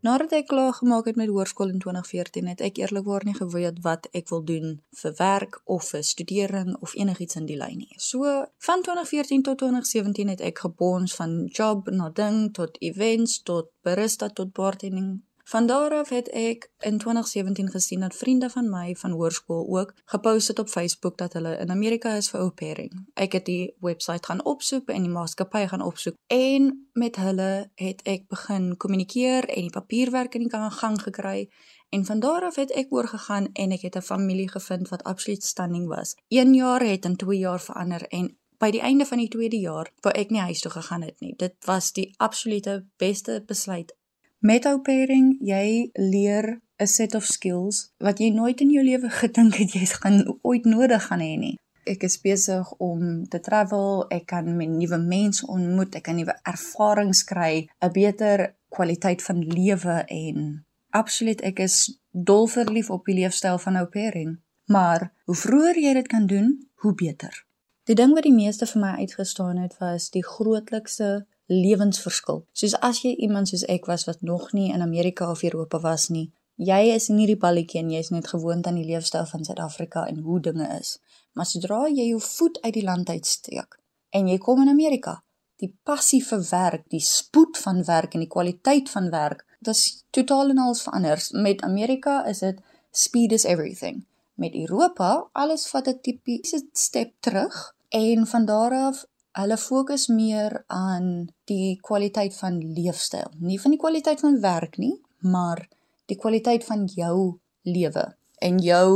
Nadat 0.00 0.32
ek 0.32 0.46
klaar 0.46 0.76
gemaak 0.78 1.08
het 1.10 1.16
met 1.18 1.28
hoërskool 1.28 1.72
in 1.74 1.78
2014, 1.82 2.46
het 2.46 2.60
ek 2.62 2.76
eerlikwaar 2.78 3.24
nie 3.26 3.34
geweet 3.34 3.80
wat 3.82 4.06
ek 4.14 4.28
wil 4.30 4.44
doen 4.46 4.76
vir 5.00 5.14
werk 5.18 5.58
of 5.64 5.88
vir 5.90 6.04
studering 6.06 6.76
of 6.78 6.94
enigiets 6.94 7.34
in 7.40 7.48
die 7.50 7.58
lyn 7.58 7.80
nie. 7.82 7.98
So 7.98 8.46
van 8.68 8.84
2014 8.86 9.42
tot 9.42 9.58
2017 9.58 10.30
het 10.30 10.44
ek 10.50 10.62
gebons 10.68 11.16
van 11.18 11.34
job 11.50 11.90
na 11.90 12.12
ding 12.14 12.52
tot 12.54 12.78
events 12.78 13.40
tot 13.42 13.72
barista 13.82 14.30
tot 14.30 14.54
bartending 14.54 15.18
Van 15.48 15.66
daar 15.66 15.90
af 15.90 16.08
het 16.08 16.28
ek 16.28 16.70
in 16.78 16.98
2017 16.98 17.70
gesien 17.70 18.00
dat 18.00 18.14
vriende 18.14 18.50
van 18.50 18.70
my 18.70 18.94
van 18.94 19.10
hoërskool 19.10 19.78
ook 19.78 19.94
gepost 20.04 20.48
het 20.48 20.58
op 20.58 20.68
Facebook 20.68 21.18
dat 21.18 21.32
hulle 21.32 21.56
in 21.56 21.70
Amerika 21.70 22.12
is 22.14 22.28
vir 22.30 22.52
pairing. 22.52 23.08
Ek 23.14 23.32
het 23.32 23.44
die 23.44 23.74
webwerf 23.80 24.26
gaan 24.28 24.44
opsoek 24.44 24.88
en 24.88 25.02
die 25.02 25.12
maatskappy 25.12 25.66
gaan 25.66 25.82
opsoek 25.82 26.14
en 26.26 26.88
met 26.92 27.16
hulle 27.16 27.70
het 27.74 28.02
ek 28.02 28.28
begin 28.28 28.76
kommunikeer 28.76 29.48
en 29.48 29.60
die 29.60 29.76
papierwerk 29.78 30.34
in 30.34 30.44
die 30.48 30.70
gang 30.80 31.00
gekry 31.02 31.48
en 31.88 32.04
van 32.04 32.20
daar 32.20 32.44
af 32.44 32.56
het 32.56 32.70
ek 32.70 32.92
oorgegaan 32.92 33.48
en 33.52 33.72
ek 33.72 33.82
het 33.88 33.96
'n 33.96 34.08
familie 34.12 34.50
gevind 34.50 34.88
wat 34.88 35.02
absoluut 35.02 35.44
stunning 35.44 35.88
was. 35.88 36.14
1 36.28 36.54
jaar 36.54 36.80
het 36.80 37.04
in 37.04 37.16
2 37.16 37.38
jaar 37.38 37.60
verander 37.60 38.02
en 38.08 38.36
By 38.58 38.72
die 38.74 38.80
einde 38.82 39.06
van 39.06 39.20
die 39.22 39.28
tweede 39.30 39.58
jaar 39.62 39.92
wou 40.02 40.10
ek 40.18 40.32
nie 40.34 40.40
huis 40.40 40.60
toe 40.60 40.70
gegaan 40.74 41.02
het 41.06 41.20
nie. 41.20 41.34
Dit 41.38 41.54
was 41.66 41.92
die 41.94 42.08
absolute 42.16 42.86
beste 42.98 43.42
besluit 43.46 43.94
Met 44.38 44.66
au 44.70 44.78
pairing, 44.78 45.36
jy 45.42 45.90
leer 45.92 46.60
'n 46.78 46.86
set 46.86 47.14
of 47.14 47.24
skills 47.24 47.92
wat 47.98 48.18
jy 48.18 48.30
nooit 48.30 48.60
in 48.60 48.70
jou 48.70 48.84
lewe 48.84 49.10
gedink 49.10 49.54
het 49.54 49.72
jy 49.72 49.86
gaan 49.86 50.38
ooit 50.42 50.64
nodig 50.64 51.06
gaan 51.06 51.20
hê 51.20 51.38
nie. 51.38 51.58
ek 51.88 52.02
is 52.02 52.20
besig 52.20 52.72
om 52.76 53.24
te 53.28 53.40
travel, 53.40 54.04
ek 54.12 54.26
kan 54.26 54.56
nuwe 54.56 54.98
mense 54.98 55.46
ontmoet, 55.46 55.94
ek 55.94 56.02
kan 56.02 56.16
nuwe 56.16 56.34
ervarings 56.42 57.24
kry, 57.24 57.68
'n 57.80 57.92
beter 57.92 58.54
kwaliteit 58.68 59.22
van 59.22 59.38
lewe 59.40 60.04
en 60.06 60.64
absoluut 60.90 61.40
ek 61.40 61.58
is 61.60 61.98
dol 62.12 62.46
verlief 62.46 62.90
op 62.90 63.04
die 63.04 63.14
leefstyl 63.14 63.58
van 63.58 63.76
au 63.76 63.86
pairing. 63.86 64.38
Maar 64.66 65.12
hoe 65.24 65.34
vroeër 65.34 65.76
jy 65.78 65.92
dit 65.94 66.08
kan 66.08 66.26
doen, 66.26 66.68
hoe 66.74 66.94
beter. 66.94 67.44
Die 67.84 67.94
ding 67.94 68.12
wat 68.14 68.22
die 68.22 68.34
meeste 68.34 68.66
vir 68.66 68.80
my 68.80 68.92
uitgestaan 69.00 69.56
het 69.56 69.78
was 69.78 70.10
die 70.10 70.24
grootlikste 70.24 71.26
lewensverskil. 71.48 72.44
Soos 72.52 72.76
as 72.84 73.02
jy 73.04 73.14
iemand 73.24 73.48
soos 73.48 73.64
ek 73.72 73.88
was 73.88 74.04
wat 74.08 74.22
nog 74.22 74.52
nie 74.52 74.68
in 74.72 74.84
Amerika 74.84 75.30
of 75.30 75.42
Europa 75.42 75.80
was 75.80 76.08
nie, 76.12 76.28
jy 76.56 76.80
is 76.94 77.08
in 77.08 77.20
hierdie 77.22 77.38
balletjie 77.40 77.80
en 77.80 77.92
jy's 77.94 78.10
net 78.12 78.28
gewoond 78.28 78.66
aan 78.66 78.80
die 78.80 78.86
leefstyl 78.88 79.26
van 79.30 79.44
Suid-Afrika 79.46 80.04
en 80.10 80.20
hoe 80.26 80.40
dinge 80.40 80.68
is. 80.78 80.98
Maar 81.32 81.46
sodra 81.46 81.86
jy 81.88 82.10
jou 82.10 82.20
voet 82.20 82.58
uit 82.64 82.74
die 82.74 82.84
land 82.84 83.08
uitsteek 83.08 83.78
en 84.10 84.28
jy 84.28 84.38
kom 84.42 84.62
in 84.64 84.72
Amerika, 84.72 85.18
die 85.58 85.70
passie 85.84 86.20
vir 86.24 86.42
werk, 86.50 86.84
die 86.92 87.02
spoed 87.02 87.58
van 87.58 87.82
werk 87.86 88.14
en 88.14 88.24
die 88.24 88.30
kwaliteit 88.30 88.90
van 88.90 89.10
werk, 89.10 89.44
dit 89.60 89.74
is 89.74 90.04
totaal 90.14 90.54
en 90.54 90.60
al 90.62 90.76
verander. 90.78 91.22
Met 91.32 91.64
Amerika 91.66 92.20
is 92.30 92.44
dit 92.44 92.60
speed 92.92 93.32
is 93.32 93.44
everything. 93.44 94.04
Met 94.38 94.54
Europa, 94.54 95.28
alles 95.32 95.66
vat 95.68 95.88
'n 95.88 95.98
tipiese 96.02 96.62
step 96.72 97.12
terug 97.20 97.74
en 97.88 98.26
van 98.26 98.44
daar 98.44 98.72
af 98.72 99.04
hulle 99.38 99.58
fokus 99.58 100.08
meer 100.10 100.62
aan 100.66 101.28
die 101.50 101.78
kwaliteit 101.80 102.34
van 102.36 102.58
leefstyl. 102.74 103.30
Nie 103.38 103.60
van 103.62 103.74
die 103.74 103.80
kwaliteit 103.80 104.20
van 104.24 104.40
werk 104.42 104.78
nie, 104.82 104.96
maar 105.22 105.68
die 106.10 106.18
kwaliteit 106.18 106.64
van 106.66 106.86
jou 106.94 107.38
lewe 107.62 108.04
en 108.42 108.58
jou 108.62 108.90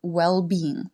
well-being. 0.00 0.88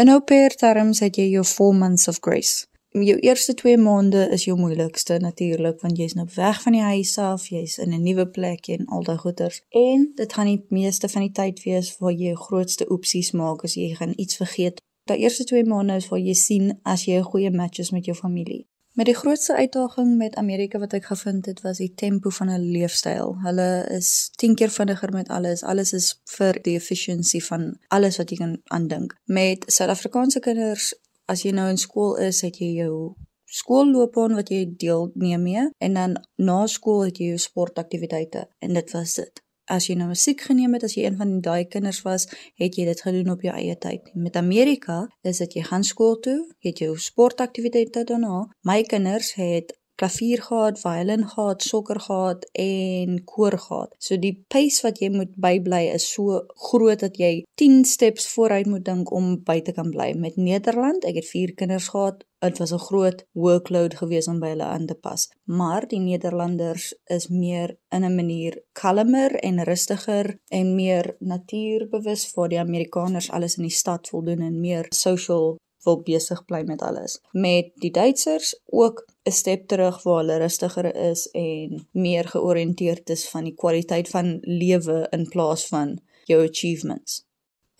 In 0.00 0.08
au 0.08 0.20
pair 0.24 0.54
terms 0.56 1.02
het 1.04 1.16
jy 1.20 1.28
jou 1.34 1.44
4 1.44 1.76
months 1.76 2.08
of 2.08 2.20
grace. 2.24 2.66
Jou 2.90 3.18
eerste 3.22 3.54
2 3.54 3.76
maande 3.78 4.24
is 4.34 4.44
jou 4.48 4.56
moeilikste 4.58 5.20
natuurlik 5.22 5.80
want 5.84 5.98
jy's 6.00 6.16
nou 6.18 6.26
weg 6.34 6.62
van 6.62 6.74
die 6.74 6.82
huis 6.82 7.12
af, 7.22 7.46
jy's 7.52 7.78
in 7.78 7.92
'n 7.94 8.02
nuwe 8.02 8.26
plek 8.26 8.68
en 8.68 8.86
al 8.86 9.02
daai 9.02 9.18
goeters. 9.18 9.62
En 9.70 10.12
dit 10.14 10.32
gaan 10.32 10.46
die 10.46 10.64
meeste 10.68 11.08
van 11.08 11.22
die 11.22 11.32
tyd 11.32 11.62
wees 11.62 11.98
waar 11.98 12.12
jy 12.12 12.32
jou 12.32 12.36
grootste 12.36 12.90
oepsies 12.90 13.30
maak 13.32 13.64
as 13.64 13.74
jy 13.74 13.94
gaan 13.94 14.12
iets 14.16 14.36
vergeet 14.36 14.80
daai 15.10 15.22
eerste 15.26 15.44
2 15.50 15.66
maande 15.66 15.98
is 15.98 16.08
waar 16.10 16.22
jy 16.22 16.34
sien 16.38 16.74
as 16.94 17.06
jy 17.08 17.18
'n 17.18 17.30
goeie 17.32 17.50
match 17.50 17.78
is 17.84 17.90
met 17.90 18.04
jou 18.04 18.16
familie. 18.16 18.66
Met 18.98 19.06
die 19.06 19.14
grootste 19.14 19.56
uitdaging 19.56 20.16
met 20.16 20.34
Amerika 20.34 20.78
wat 20.78 20.92
ek 20.92 21.04
gevind 21.04 21.46
het, 21.46 21.60
was 21.60 21.78
die 21.78 21.92
tempo 21.94 22.30
van 22.30 22.48
hulle 22.48 22.70
leefstyl. 22.76 23.36
Hulle 23.44 23.86
is 23.90 24.30
10 24.36 24.54
keer 24.54 24.70
vinniger 24.70 25.12
met 25.12 25.28
alles. 25.28 25.62
Alles 25.62 25.92
is 25.92 26.20
vir 26.36 26.58
die 26.62 26.74
efficiency 26.76 27.40
van 27.40 27.78
alles 27.88 28.16
wat 28.16 28.30
jy 28.30 28.36
kan 28.36 28.60
aandink. 28.64 29.14
Met 29.24 29.64
Suid-Afrikaanse 29.66 30.40
kinders, 30.40 30.94
as 31.24 31.42
jy 31.42 31.50
nou 31.50 31.68
in 31.70 31.78
skool 31.78 32.16
is, 32.16 32.40
het 32.40 32.58
jy 32.58 32.72
jou 32.82 33.14
skoolloopbaan 33.44 34.34
wat 34.34 34.50
jy 34.50 34.64
deelneem 34.76 35.42
mee 35.42 35.68
en 35.78 35.94
dan 35.94 36.16
na 36.36 36.66
skool 36.66 37.04
het 37.04 37.18
jy 37.18 37.32
jou 37.32 37.38
sportaktiwiteite 37.38 38.48
en 38.58 38.74
dit 38.74 38.92
was 38.92 39.14
dit 39.14 39.42
as 39.70 39.88
jy 39.88 39.96
nou 39.98 40.10
musiek 40.10 40.42
geneem 40.48 40.74
het 40.76 40.86
as 40.88 40.96
jy 40.98 41.06
een 41.06 41.18
van 41.20 41.36
daai 41.44 41.64
kinders 41.70 42.02
was, 42.06 42.26
het 42.60 42.78
jy 42.78 42.86
dit 42.90 43.02
gedoen 43.06 43.34
op 43.34 43.44
jou 43.46 43.54
eie 43.54 43.76
tyd. 43.78 44.10
Met 44.14 44.38
Amerika 44.40 45.02
is 45.22 45.42
dit 45.44 45.60
jy 45.60 45.66
gaan 45.68 45.86
skool 45.86 46.18
toe, 46.24 46.38
jy 46.60 46.72
het 46.72 46.82
jou 46.84 46.96
sportaktiwiteite 46.98 48.04
daarna. 48.08 48.46
My 48.66 48.82
kinders 48.82 49.34
het 49.38 49.76
klavier 50.00 50.40
gehad, 50.42 50.80
violin 50.80 51.26
gehad, 51.28 51.62
sokker 51.62 52.00
gehad 52.00 52.46
en 52.56 53.18
koor 53.24 53.58
gehad. 53.58 53.92
So 54.00 54.16
die 54.16 54.32
pace 54.48 54.80
wat 54.86 55.02
jy 55.02 55.10
moet 55.12 55.34
bybly 55.36 55.82
is 55.92 56.06
so 56.14 56.40
groot 56.70 57.04
dat 57.04 57.20
jy 57.20 57.42
10 57.60 57.84
steps 57.84 58.30
vooruit 58.32 58.70
moet 58.70 58.86
dink 58.86 59.12
om 59.12 59.34
by 59.44 59.60
te 59.66 59.76
kan 59.76 59.92
bly. 59.92 60.12
Met 60.16 60.40
Nederland, 60.40 61.04
ek 61.04 61.20
het 61.20 61.28
4 61.28 61.54
kinders 61.62 61.90
gehad. 61.92 62.24
Dit 62.40 62.58
was 62.58 62.72
'n 62.72 62.86
groot 62.88 63.26
workload 63.32 63.94
geweest 63.94 64.28
om 64.28 64.38
by 64.40 64.48
hulle 64.48 64.68
aan 64.74 64.86
te 64.86 64.94
pas. 64.94 65.28
Maar 65.44 65.86
die 65.88 66.00
Nederlanders 66.00 66.94
is 67.04 67.28
meer 67.28 67.76
in 67.88 68.04
'n 68.04 68.14
manier 68.14 68.62
kalmer 68.72 69.34
en 69.34 69.64
rustiger 69.64 70.40
en 70.48 70.74
meer 70.74 71.16
natuurbewus 71.18 72.26
vir 72.32 72.48
die 72.48 72.58
Amerikaners 72.58 73.30
alles 73.30 73.56
in 73.56 73.62
die 73.62 73.78
stad 73.82 74.08
voldoen 74.08 74.40
en 74.40 74.60
meer 74.60 74.86
social 74.88 75.58
wil 75.84 76.02
besig 76.02 76.44
bly 76.44 76.62
met 76.62 76.82
alles. 76.82 77.20
Met 77.32 77.72
die 77.74 77.90
Duitsers 77.90 78.60
ook 78.66 79.04
'n 79.24 79.30
stap 79.30 79.66
terug 79.66 80.02
waar 80.02 80.16
hulle 80.16 80.36
rustiger 80.36 80.94
is 80.94 81.28
en 81.30 81.88
meer 81.92 82.28
georiënteerd 82.28 83.10
is 83.10 83.28
van 83.28 83.44
die 83.44 83.54
kwaliteit 83.54 84.08
van 84.08 84.38
lewe 84.40 85.06
in 85.10 85.28
plaas 85.28 85.66
van 85.66 86.00
jou 86.24 86.48
achievements. 86.48 87.29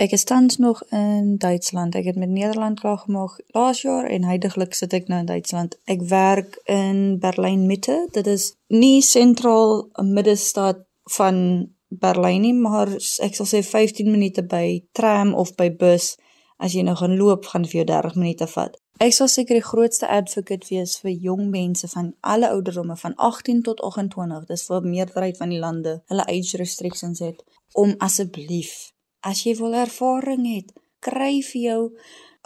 Ek 0.00 0.14
is 0.16 0.24
tans 0.24 0.56
nog 0.56 0.82
in 0.88 1.36
Duitsland. 1.36 1.94
Ek 1.94 2.04
het 2.04 2.16
met 2.16 2.28
Nederland 2.28 2.80
klaar 2.80 2.98
gemaak 2.98 3.40
laas 3.46 3.82
jaar 3.82 4.04
en 4.04 4.24
heidaglik 4.24 4.72
sit 4.74 4.92
ek 4.96 5.08
nou 5.12 5.18
in 5.20 5.26
Duitsland. 5.28 5.74
Ek 5.84 6.00
werk 6.08 6.56
in 6.64 7.18
Berlyn 7.20 7.66
Mitte. 7.68 8.06
Dit 8.14 8.26
is 8.26 8.54
nie 8.72 9.02
sentraal 9.04 9.90
middestad 10.00 10.78
van 11.12 11.68
Berlyn 11.88 12.40
nie, 12.40 12.54
maar 12.56 12.88
ek 12.96 13.36
sal 13.36 13.48
sê 13.50 13.60
15 13.60 14.08
minute 14.08 14.40
by 14.48 14.78
tram 14.96 15.34
of 15.34 15.52
by 15.58 15.68
bus 15.68 16.14
as 16.56 16.72
jy 16.72 16.84
nou 16.86 16.94
gaan 16.96 17.18
loop 17.18 17.50
gaan 17.50 17.66
vir 17.68 17.82
jou 17.82 17.84
30 17.90 18.16
minute 18.16 18.48
vat. 18.54 18.78
Ek 19.04 19.12
sal 19.12 19.28
seker 19.28 19.58
die 19.58 19.66
grootste 19.66 20.08
advocate 20.08 20.64
wees 20.70 20.94
vir 21.02 21.12
jong 21.26 21.50
mense 21.52 21.90
van 21.92 22.14
alle 22.20 22.48
ouderdomme 22.54 22.96
van 22.96 23.18
18 23.28 23.60
tot 23.68 23.84
28. 23.84 24.48
Dis 24.48 24.64
vir 24.64 24.88
meerderheid 24.88 25.36
van 25.36 25.52
die 25.52 25.60
lande 25.60 25.98
hulle 26.08 26.24
age 26.24 26.62
restrictions 26.64 27.20
het 27.20 27.44
om 27.76 27.92
asseblief 28.00 28.94
as 29.20 29.44
jy 29.46 29.54
wil 29.58 29.74
ervaring 29.74 30.46
het, 30.48 30.72
kry 31.00 31.40
vir 31.52 31.62
jou 31.62 31.82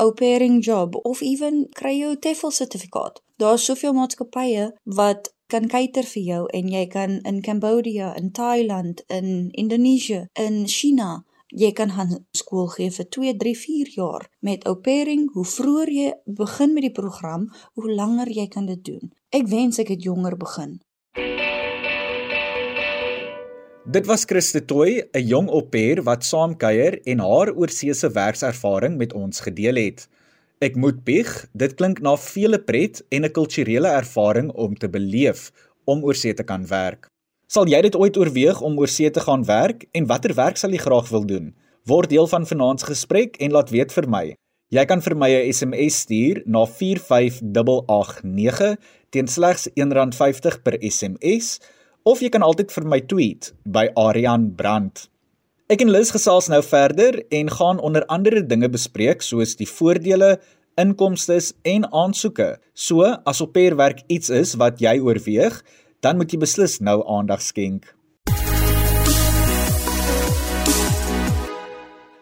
au 0.03 0.11
pairing 0.13 0.59
job 0.65 0.97
of 1.07 1.21
ewen 1.23 1.67
kry 1.75 1.95
jou 1.99 2.15
TEFL 2.17 2.55
sertifikaat. 2.55 3.21
Daar's 3.39 3.65
soveel 3.65 3.95
maatskappye 3.95 4.71
wat 4.85 5.31
kan 5.47 5.69
cater 5.69 6.07
vir 6.15 6.23
jou 6.23 6.43
en 6.59 6.69
jy 6.69 6.87
kan 6.91 7.21
in 7.23 7.43
Cambodia, 7.43 8.15
in 8.19 8.33
Thailand, 8.33 9.05
in 9.07 9.51
Indonesië, 9.53 10.27
in 10.35 10.67
China 10.67 11.23
Jy 11.55 11.71
kan 11.71 11.93
gaan 11.95 12.11
skool 12.35 12.67
gee 12.73 12.91
vir 12.91 13.07
2, 13.15 13.33
3, 13.39 13.51
4 13.59 13.91
jaar 13.95 14.25
met 14.43 14.65
au 14.67 14.75
pairing. 14.75 15.29
Hoe 15.35 15.45
vroeër 15.47 15.91
jy 15.95 16.09
begin 16.41 16.73
met 16.75 16.83
die 16.89 16.95
program, 16.97 17.47
hoe 17.79 17.93
langer 17.95 18.31
jy 18.33 18.49
kan 18.51 18.67
dit 18.67 18.83
doen. 18.85 19.13
Ek 19.31 19.47
wens 19.53 19.79
ek 19.79 19.93
het 19.95 20.03
jonger 20.03 20.35
begin. 20.41 20.81
Dit 23.85 24.07
was 24.09 24.25
Christe 24.25 24.65
Toy, 24.65 25.05
'n 25.13 25.27
jong 25.29 25.51
pair 25.69 26.01
wat 26.03 26.25
saamkuier 26.25 27.05
en 27.05 27.19
haar 27.19 27.53
oorseese 27.53 28.09
werkservaring 28.09 28.97
met 28.97 29.13
ons 29.13 29.41
gedeel 29.41 29.77
het. 29.77 30.09
Ek 30.59 30.77
moet 30.77 31.05
bieg, 31.05 31.47
dit 31.53 31.75
klink 31.75 32.01
na 32.01 32.17
vele 32.17 32.59
pret 32.59 33.05
en 33.11 33.25
'n 33.25 33.31
kulturele 33.31 33.89
ervaring 33.89 34.53
om 34.53 34.75
te 34.75 34.89
beleef 34.89 35.53
om 35.85 36.03
oorsee 36.03 36.35
te 36.35 36.43
kan 36.43 36.67
werk. 36.67 37.09
Sal 37.47 37.69
jy 37.69 37.83
dit 37.83 37.97
ooit 37.97 38.17
oorweeg 38.17 38.61
om 38.61 38.79
oor 38.79 38.89
see 38.89 39.11
te 39.11 39.21
gaan 39.21 39.45
werk 39.45 39.85
en 39.93 40.07
watter 40.07 40.35
werk 40.35 40.57
sal 40.57 40.71
jy 40.71 40.79
graag 40.79 41.09
wil 41.09 41.27
doen? 41.27 41.55
Word 41.85 42.09
deel 42.09 42.27
van 42.27 42.47
vanaand 42.47 42.81
se 42.81 42.87
gesprek 42.87 43.37
en 43.37 43.51
laat 43.51 43.71
weet 43.71 43.93
vir 43.93 44.09
my. 44.09 44.35
Jy 44.73 44.85
kan 44.85 45.03
vir 45.03 45.17
my 45.17 45.31
'n 45.31 45.53
SMS 45.53 46.01
stuur 46.01 46.43
na 46.47 46.67
45889 46.67 48.77
teen 49.11 49.29
slegs 49.29 49.69
R1.50 49.77 50.63
per 50.63 50.77
SMS 50.81 51.61
of 52.05 52.21
jy 52.21 52.29
kan 52.29 52.45
altyd 52.45 52.73
vir 52.75 52.85
my 52.85 53.01
tweet 53.09 53.51
by 53.65 53.89
Arian 53.97 54.51
Brandt. 54.57 55.07
Ek 55.73 55.81
en 55.81 55.89
Liz 55.89 56.11
gesels 56.13 56.51
nou 56.53 56.61
verder 56.61 57.23
en 57.33 57.49
gaan 57.49 57.81
onder 57.81 58.05
andere 58.13 58.43
dinge 58.45 58.69
bespreek 58.69 59.25
soos 59.25 59.57
die 59.57 59.69
voordele, 59.69 60.37
inkomste 60.77 61.39
en 61.65 61.89
aansoeke. 61.89 62.59
So 62.77 63.09
as 63.25 63.41
op 63.41 63.55
pairwerk 63.57 64.05
iets 64.13 64.29
is 64.29 64.53
wat 64.61 64.85
jy 64.85 64.99
oorweeg, 65.01 65.63
dan 66.05 66.21
moet 66.21 66.35
jy 66.35 66.43
beslis 66.45 66.81
nou 66.85 67.01
aandag 67.09 67.41
skenk. 67.41 67.89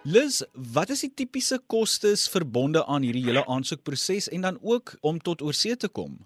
Liz, 0.06 0.42
wat 0.54 0.90
is 0.94 1.02
die 1.02 1.12
tipiese 1.14 1.58
kostes 1.66 2.28
verbonde 2.30 2.86
aan 2.86 3.02
hierdie 3.06 3.26
hele 3.26 3.42
aansoekproses 3.50 4.30
en 4.30 4.46
dan 4.46 4.58
ook 4.62 4.96
om 5.02 5.18
tot 5.18 5.42
oorsee 5.42 5.74
te 5.76 5.90
kom? 5.90 6.20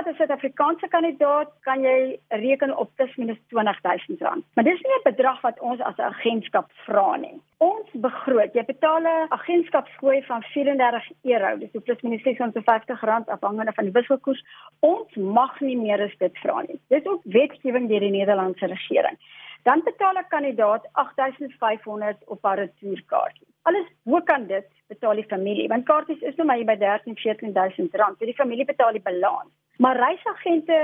Vat 0.00 0.14
'n 0.14 0.16
Suid-Afrikaanse 0.16 0.88
kandidaat, 0.88 1.50
kan 1.60 1.82
jy 1.82 2.18
reken 2.28 2.76
op 2.76 2.90
plus 2.96 3.16
minus 3.16 3.38
R20000. 3.52 4.44
Maar 4.54 4.64
dis 4.64 4.80
nie 4.80 4.96
'n 4.98 5.08
bedrag 5.10 5.40
wat 5.40 5.60
ons 5.60 5.80
as 5.80 5.96
'n 5.96 6.12
agentskap 6.12 6.70
vra 6.86 7.16
nie. 7.16 7.40
Ons 7.58 7.88
begroot, 7.92 8.54
jy 8.54 8.64
betaal 8.64 9.00
'n 9.00 9.28
agentskapsfooi 9.28 10.22
van 10.22 10.42
€34, 10.42 11.58
dis 11.58 11.82
plus 11.84 12.00
minus 12.00 12.22
R650 12.22 13.28
afhangende 13.28 13.72
van 13.72 13.84
die 13.84 13.92
wisselkoers. 13.92 14.44
Ons 14.80 15.14
mag 15.14 15.60
nie 15.60 15.76
meer 15.76 16.00
as 16.00 16.16
dit 16.18 16.38
vra 16.38 16.60
nie. 16.60 16.80
Dis 16.88 17.06
ook 17.06 17.20
wetgewing 17.24 17.88
deur 17.88 18.00
die 18.00 18.10
Nederlandse 18.10 18.66
regering. 18.66 19.18
Dan 19.62 19.82
betaal 19.84 20.14
'n 20.14 20.28
kandidaat 20.28 20.88
R8500 20.92 22.18
op 22.26 22.42
haar 22.42 22.58
retourkaartjie. 22.58 23.46
Alles 23.62 23.86
bo 24.02 24.20
kan 24.20 24.46
dit 24.46 24.66
betaal 24.88 25.14
die 25.14 25.28
familie 25.28 25.68
want 25.68 25.84
kaartjies 25.84 26.20
is 26.20 26.36
nou 26.36 26.46
maar 26.46 26.64
by 26.64 26.76
13 26.76 27.16
14000 27.16 27.94
rand. 27.94 28.18
So 28.18 28.24
die 28.24 28.34
familie 28.34 28.64
betaal 28.64 28.92
die 28.92 29.02
balans. 29.02 29.50
Maar 29.80 29.96
reisagente 29.96 30.76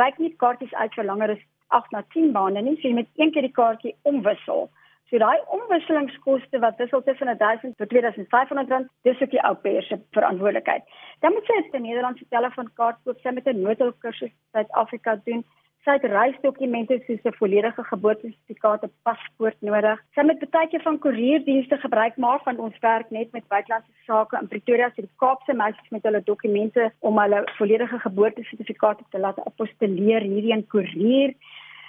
reik 0.00 0.18
nie 0.22 0.34
kaartjies 0.42 0.74
uit 0.74 0.94
vir 0.94 1.08
langer 1.08 1.34
as 1.34 1.44
8 1.78 1.94
na 1.94 2.02
10 2.14 2.32
maande 2.34 2.62
nie. 2.62 2.76
So 2.80 2.88
jy 2.88 2.98
moet 3.00 3.22
een 3.22 3.32
keer 3.34 3.48
die 3.48 3.56
kaartjie 3.60 3.96
omwissel 4.10 4.68
So 5.06 5.18
daai 5.22 5.38
omwisselingskoste 5.54 6.58
wat 6.58 6.80
wissel 6.82 7.02
tussen 7.06 7.30
1000 7.38 7.76
tot 7.78 7.88
2500 7.88 8.70
rand, 8.74 8.88
dis 9.06 9.20
ook 9.22 9.30
die 9.30 9.42
ou 9.46 9.54
pair 9.54 9.84
se 9.86 9.98
verantwoordelikheid. 10.16 10.82
Dan 11.22 11.32
moet 11.32 11.46
sy 11.46 11.58
'n 11.78 11.82
Nederlandse 11.82 12.26
telefoonkaart 12.28 12.98
koop, 13.04 13.20
sy 13.20 13.30
met 13.30 13.46
'n 13.46 13.62
noodhulpkursus 13.62 14.32
in 14.32 14.50
Suid-Afrika 14.52 15.14
doen. 15.24 15.44
Sy 15.86 15.94
het 15.94 16.06
reisdokumente 16.10 16.96
soos 17.06 17.22
'n 17.22 17.38
volledige 17.38 17.82
geboortesertifikaat, 17.84 18.82
'n 18.84 18.92
paspoort 19.06 19.60
nodig. 19.60 20.00
Sy 20.14 20.22
moet 20.22 20.42
keer 20.70 20.82
van 20.82 20.98
koerierdienste 20.98 21.76
gebruik 21.76 22.16
maak 22.16 22.42
van 22.42 22.58
ons 22.58 22.78
werk 22.80 23.10
net 23.10 23.30
met 23.32 23.48
buitelandse 23.48 23.92
sake 24.06 24.38
in 24.40 24.48
Pretoria, 24.48 24.90
die 24.96 25.08
Kaapse 25.16 25.54
meisies 25.54 25.90
met 25.90 26.02
hulle 26.02 26.22
dokumente 26.24 26.92
om 26.98 27.18
hulle 27.18 27.44
volledige 27.58 27.98
geboortesertifikaat 27.98 28.98
te 29.10 29.18
laat 29.18 29.38
apostelleer 29.46 30.20
hierdie 30.20 30.52
in 30.52 30.66
koerier. 30.66 31.34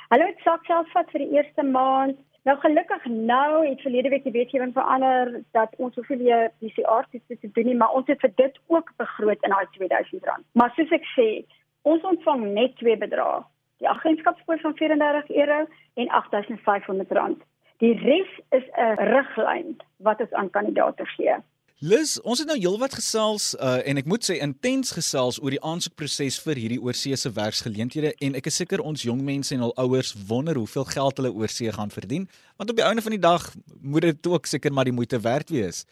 Hulle 0.09 0.25
het 0.25 0.39
sakgeld 0.43 0.89
vat 0.89 1.09
vir 1.11 1.19
die 1.19 1.33
eerste 1.37 1.63
maand. 1.63 2.17
Nou 2.43 2.57
gelukkig 2.59 3.05
nou 3.05 3.67
het 3.67 3.81
verlede 3.81 4.09
week 4.09 4.23
die 4.23 4.37
wetgewing 4.39 4.73
verander 4.73 5.41
dat 5.51 5.73
ons 5.77 5.95
hoeveel 5.95 6.21
jy 6.21 6.49
PCR-toetse 6.59 7.39
te 7.39 7.51
doen 7.51 7.65
nie, 7.65 7.75
maar 7.75 7.93
ons 7.93 8.07
het 8.07 8.19
vir 8.19 8.33
dit 8.35 8.59
ook 8.67 8.93
begroot 8.97 9.43
in 9.43 9.49
daai 9.49 9.65
R2000. 9.65 10.45
Maar 10.53 10.71
soos 10.75 10.91
ek 10.91 11.05
sê, 11.17 11.45
ons 11.81 12.03
ontvang 12.03 12.53
net 12.53 12.75
twee 12.77 12.97
bedrae. 12.97 13.41
Die 13.81 13.89
agentskapskoers 13.89 14.61
van 14.61 14.75
€34 14.77 15.67
en 15.93 16.07
R8500. 16.21 17.45
Die 17.77 17.93
res 17.93 18.31
is 18.49 18.65
'n 18.73 18.97
riglyn 19.13 19.77
wat 19.97 20.19
ons 20.19 20.33
aan 20.33 20.49
kandidaate 20.49 21.05
gee. 21.05 21.35
Lis, 21.79 22.15
ons 22.25 22.39
het 22.41 22.47
nou 22.49 22.55
heelwat 22.57 22.95
gesels 22.97 23.51
uh, 23.61 23.75
en 23.85 23.99
ek 24.01 24.07
moet 24.09 24.23
sê 24.25 24.39
intens 24.41 24.95
gesels 24.97 25.37
oor 25.37 25.53
die 25.53 25.61
aansoekproses 25.61 26.39
vir 26.41 26.57
hierdie 26.57 26.79
oorseese 26.81 27.29
werksgeleenthede 27.35 28.15
en 28.17 28.33
ek 28.39 28.49
is 28.49 28.57
seker 28.57 28.81
ons 28.81 29.03
jong 29.05 29.21
mense 29.21 29.53
en 29.53 29.61
hul 29.61 29.75
ouers 29.83 30.15
wonder 30.25 30.57
hoeveel 30.57 30.87
geld 30.89 31.21
hulle 31.21 31.29
oorsee 31.37 31.69
gaan 31.75 31.93
verdien 31.93 32.25
want 32.57 32.73
op 32.73 32.79
die 32.81 32.85
einde 32.87 33.05
van 33.05 33.13
die 33.13 33.21
dag 33.21 33.45
moet 33.77 34.07
dit 34.09 34.29
ook 34.33 34.49
seker 34.49 34.73
maar 34.73 34.89
die 34.89 34.97
moeite 34.97 35.21
werd 35.21 35.53
wees. 35.53 35.85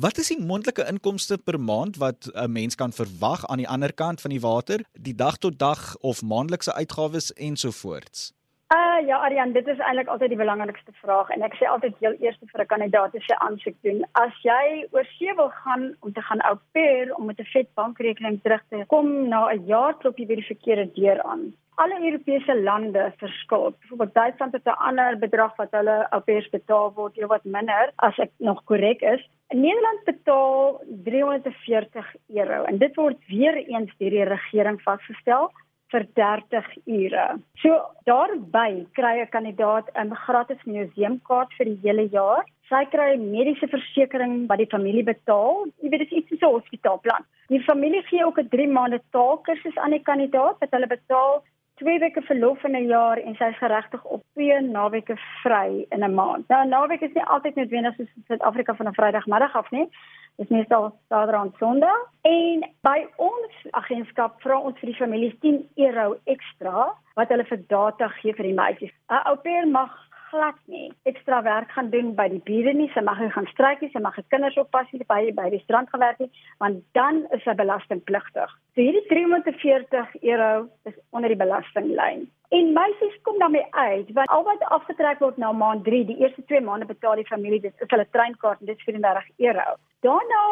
Wat 0.00 0.16
is 0.16 0.30
die 0.32 0.40
moontlike 0.40 0.86
inkomste 0.88 1.36
per 1.36 1.60
maand 1.60 1.98
wat 2.00 2.24
'n 2.32 2.52
mens 2.52 2.74
kan 2.74 2.92
verwag 2.92 3.46
aan 3.46 3.60
die 3.60 3.68
ander 3.68 3.92
kant 3.92 4.20
van 4.20 4.30
die 4.30 4.40
water, 4.40 4.80
die 4.92 5.14
dag 5.14 5.36
tot 5.36 5.58
dag 5.58 5.96
of 6.00 6.22
maandelikse 6.22 6.72
uitgawes 6.74 7.32
ensovoorts? 7.32 8.32
Uh 8.74 9.06
ja, 9.06 9.16
Aryan, 9.16 9.52
dit 9.52 9.66
is 9.66 9.78
eintlik 9.78 10.08
altyd 10.08 10.28
die 10.28 10.38
belangrikste 10.38 10.92
vraag 10.92 11.28
en 11.28 11.42
ek 11.42 11.54
sê 11.54 11.68
altyd 11.68 11.94
heel 12.00 12.14
eers 12.20 12.38
vir 12.40 12.62
'n 12.62 12.66
kandidaat 12.66 13.16
as 13.16 13.26
jy 13.28 13.36
aansoek 13.36 13.76
doen, 13.82 14.04
as 14.12 14.32
jy 14.42 14.88
oor 14.92 15.04
see 15.18 15.34
wil 15.34 15.50
gaan 15.64 15.84
om 16.00 16.12
te 16.12 16.22
gaan 16.22 16.40
au 16.40 16.56
pair 16.72 17.14
om 17.14 17.26
met 17.26 17.40
'n 17.40 17.52
vet 17.52 17.68
bankrekening 17.74 18.40
terug 18.42 18.62
te 18.70 18.84
kom 18.88 19.28
na 19.28 19.52
'n 19.52 19.66
jaar 19.66 19.94
klop 19.98 20.16
jy 20.16 20.26
weer 20.26 20.40
die 20.40 20.52
verkeerde 20.54 20.92
deur 20.94 21.22
aan. 21.22 21.52
Alle 21.74 22.04
Europese 22.04 22.62
lande 22.62 23.12
verskil. 23.16 23.74
Byvoorbeeld 23.80 24.14
Duitsland 24.14 24.52
het 24.52 24.64
'n 24.64 24.82
ander 24.88 25.18
bedrag 25.18 25.56
wat 25.56 25.70
hulle 25.70 26.06
au 26.10 26.20
pairs 26.20 26.48
betaal 26.50 26.92
word, 26.94 27.14
jy 27.16 27.26
wat 27.26 27.44
minder 27.44 27.92
as 27.96 28.18
ek 28.18 28.30
nog 28.38 28.64
korrek 28.64 29.02
is. 29.02 29.28
In 29.52 29.60
Nederland 29.60 30.04
betaal 30.04 30.80
340 31.04 32.14
euro 32.28 32.62
en 32.64 32.78
dit 32.78 32.94
word 32.96 33.18
weer 33.28 33.56
eens 33.60 33.90
deur 33.98 34.14
die 34.14 34.24
regering 34.24 34.78
vasgestel 34.80 35.50
vir 35.92 36.06
30 36.16 36.70
ure. 36.88 37.24
So 37.60 37.76
daarby 38.08 38.86
kry 38.96 39.20
'n 39.20 39.28
kandidaat 39.34 39.90
'n 39.94 40.14
gratis 40.24 40.62
museumkaart 40.64 41.52
vir 41.58 41.66
die 41.66 41.80
hele 41.82 42.08
jaar. 42.08 42.44
Sy 42.70 42.84
kry 42.94 43.10
mediese 43.18 43.68
versekerings 43.68 44.48
wat 44.48 44.58
die 44.58 44.72
familie 44.74 45.04
betaal. 45.04 45.66
Jy 45.82 45.88
weet 45.90 46.00
dit 46.00 46.12
is 46.12 46.18
iets 46.18 46.28
soos 46.28 46.42
'n 46.48 46.54
hospitaalplan. 46.56 47.24
Die 47.48 47.62
familie 47.68 48.02
gee 48.08 48.24
ook 48.24 48.38
'n 48.38 48.48
3 48.48 48.68
maande 48.68 49.00
taalkursus 49.10 49.76
aan 49.76 49.90
die 49.90 50.06
kandidaat 50.08 50.56
wat 50.60 50.70
hulle 50.70 50.86
betaal. 50.86 51.44
2 51.82 51.98
weke 51.98 52.22
verlof 52.22 52.64
in 52.64 52.76
'n 52.76 52.86
jaar 52.86 53.18
en 53.18 53.34
sy 53.34 53.44
is 53.44 53.58
geregtig 53.58 54.04
op 54.04 54.22
2 54.34 54.60
naweke 54.60 55.16
vry 55.42 55.86
in 55.90 56.04
'n 56.04 56.14
maand. 56.14 56.48
Nou 56.48 56.66
naweek 56.68 57.00
is 57.00 57.12
nie 57.12 57.24
altyd 57.24 57.54
noodwendig 57.54 57.94
soos 57.94 58.14
in 58.16 58.24
Suid-Afrika 58.26 58.74
van 58.74 58.86
'n 58.86 58.94
Vrydagmiddag 58.94 59.56
af 59.56 59.70
nie. 59.70 59.88
Dis 60.36 60.48
meestal 60.48 60.94
Saterdag 61.08 61.44
en 61.44 61.54
Sondag. 61.58 62.00
En 62.22 62.70
by 62.80 63.06
ons 63.16 63.52
agentskap 63.70 64.40
vra 64.40 64.58
ons 64.58 64.78
vir 64.78 64.86
die 64.86 65.00
families 65.02 65.34
10 65.40 65.68
euro 65.74 66.16
ekstra 66.24 66.94
wat 67.14 67.28
hulle 67.28 67.44
vir 67.44 67.60
data 67.66 68.08
gee 68.08 68.34
vir 68.34 68.44
die 68.44 68.54
meisies. 68.54 68.94
'n 69.10 69.22
Ou 69.28 69.36
pair 69.36 69.66
mag 69.66 70.11
glad 70.32 70.58
nie 70.72 70.88
ekstra 71.08 71.42
werk 71.44 71.70
gaan 71.76 71.90
doen 71.92 72.12
by 72.18 72.28
die 72.32 72.42
bure 72.48 72.72
nie. 72.76 72.88
Sy 72.94 73.04
mag 73.04 73.20
nie 73.20 73.30
gaan 73.34 73.48
stryk 73.52 73.82
nie, 73.84 73.90
sy 73.92 74.02
mag 74.04 74.16
nie 74.18 74.26
kinders 74.32 74.58
oppas 74.60 74.90
nie 74.92 75.04
by 75.08 75.20
by 75.36 75.48
die 75.52 75.62
strand 75.64 75.92
gewerk 75.92 76.20
nie, 76.22 76.30
want 76.62 76.82
dan 76.98 77.24
is 77.36 77.44
sy 77.46 77.54
belastingpligtig. 77.58 78.54
So 78.74 78.80
hierdie 78.80 79.04
340 79.10 80.16
euro 80.22 80.52
is 80.88 80.96
onder 81.12 81.32
die 81.32 81.40
belastinglyn. 81.42 82.26
En 82.52 82.72
meisies 82.76 83.14
kom 83.26 83.38
daarmee 83.40 83.64
uit 83.70 84.10
want 84.16 84.32
al 84.32 84.44
wat 84.48 84.64
afgetrek 84.76 85.22
word 85.24 85.38
na 85.40 85.52
maand 85.56 85.84
3, 85.88 86.02
die 86.10 86.18
eerste 86.24 86.44
2 86.50 86.60
maande 86.64 86.88
betaal 86.88 87.20
die 87.20 87.28
familie 87.30 87.60
dit 87.64 87.86
is 87.86 87.92
hulle 87.94 88.08
treinkaart 88.16 88.60
en 88.60 88.72
dit 88.72 88.76
is 88.76 88.88
34 88.88 89.30
euro. 89.48 89.78
Daarna 90.04 90.42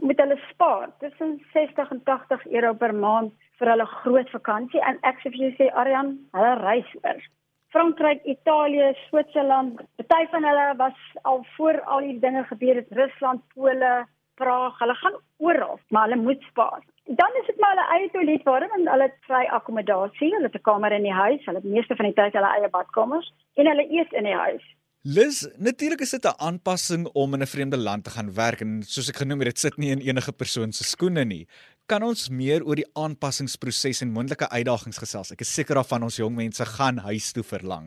moet 0.00 0.20
hulle 0.22 0.38
spaar 0.50 0.90
tussen 1.02 1.38
60 1.54 1.90
en 1.96 2.04
80 2.04 2.46
euro 2.58 2.74
per 2.74 2.94
maand 2.94 3.34
vir 3.58 3.72
hulle 3.72 3.88
groot 4.02 4.30
vakansie 4.36 4.82
en 4.90 5.02
ek 5.10 5.18
sê 5.22 5.34
vir 5.34 5.44
jou 5.46 5.52
sê 5.58 5.72
Aryan, 5.82 6.14
hulle 6.36 6.54
reis 6.62 6.94
oor. 7.02 7.26
Frankryk, 7.68 8.24
Italië, 8.24 8.92
Switserland, 9.08 9.80
party 9.96 10.26
van 10.30 10.44
hulle 10.44 10.74
was 10.76 10.98
al 11.22 11.44
voor 11.56 11.80
al 11.80 12.00
die 12.00 12.18
dinge 12.18 12.44
gebeur 12.44 12.74
het, 12.74 12.86
Rusland, 12.90 13.42
Pole, 13.54 14.06
Praag, 14.34 14.78
hulle 14.78 14.94
gaan 14.94 15.18
oral, 15.36 15.80
maar 15.88 16.08
hulle 16.08 16.22
moet 16.22 16.42
spaar. 16.50 16.82
Dan 17.04 17.38
is 17.40 17.46
dit 17.46 17.60
maar 17.60 17.74
hulle 17.74 17.86
eie 17.96 18.10
toilet 18.10 18.42
waar 18.46 18.64
hulle 18.64 18.90
hulle 18.90 19.12
vry 19.26 19.44
akkommodasie, 19.58 20.32
hulle 20.34 20.48
het 20.50 20.58
'n 20.60 20.68
kamer 20.70 20.92
in 20.92 21.08
die 21.08 21.18
huis, 21.24 21.44
hulle 21.44 21.60
het 21.60 21.72
meeste 21.76 21.96
van 21.96 22.06
die 22.06 22.14
tyd 22.14 22.32
hulle 22.32 22.52
eie 22.56 22.68
badkamers 22.68 23.32
en 23.54 23.66
hulle 23.66 23.86
eet 23.90 24.12
in 24.12 24.24
die 24.24 24.40
huis. 24.46 24.64
Lis, 25.02 25.48
natuurlik 25.56 26.00
is 26.00 26.10
dit 26.10 26.24
'n 26.24 26.38
aanpassing 26.38 27.06
om 27.12 27.34
in 27.34 27.42
'n 27.42 27.46
vreemde 27.46 27.76
land 27.76 28.04
te 28.04 28.10
gaan 28.10 28.34
werk 28.34 28.60
en 28.60 28.82
soos 28.82 29.08
ek 29.08 29.16
genoem 29.16 29.38
het, 29.38 29.48
dit 29.48 29.58
sit 29.58 29.76
nie 29.76 29.90
in 29.90 30.00
enige 30.00 30.32
persoon 30.32 30.72
se 30.72 30.84
skoene 30.84 31.24
nie. 31.24 31.46
Kan 31.88 32.04
ons 32.04 32.26
meer 32.28 32.60
oor 32.68 32.76
die 32.76 32.90
aanpassingsproses 33.00 34.02
en 34.04 34.10
moontlike 34.12 34.44
uitdagings 34.52 34.98
gesels? 35.00 35.30
Ek 35.32 35.40
is 35.40 35.52
seker 35.56 35.78
daarvan 35.78 36.02
ons 36.04 36.18
jong 36.20 36.34
mense 36.36 36.66
gaan 36.74 36.98
huis 37.06 37.30
toe 37.32 37.44
verlang. 37.50 37.86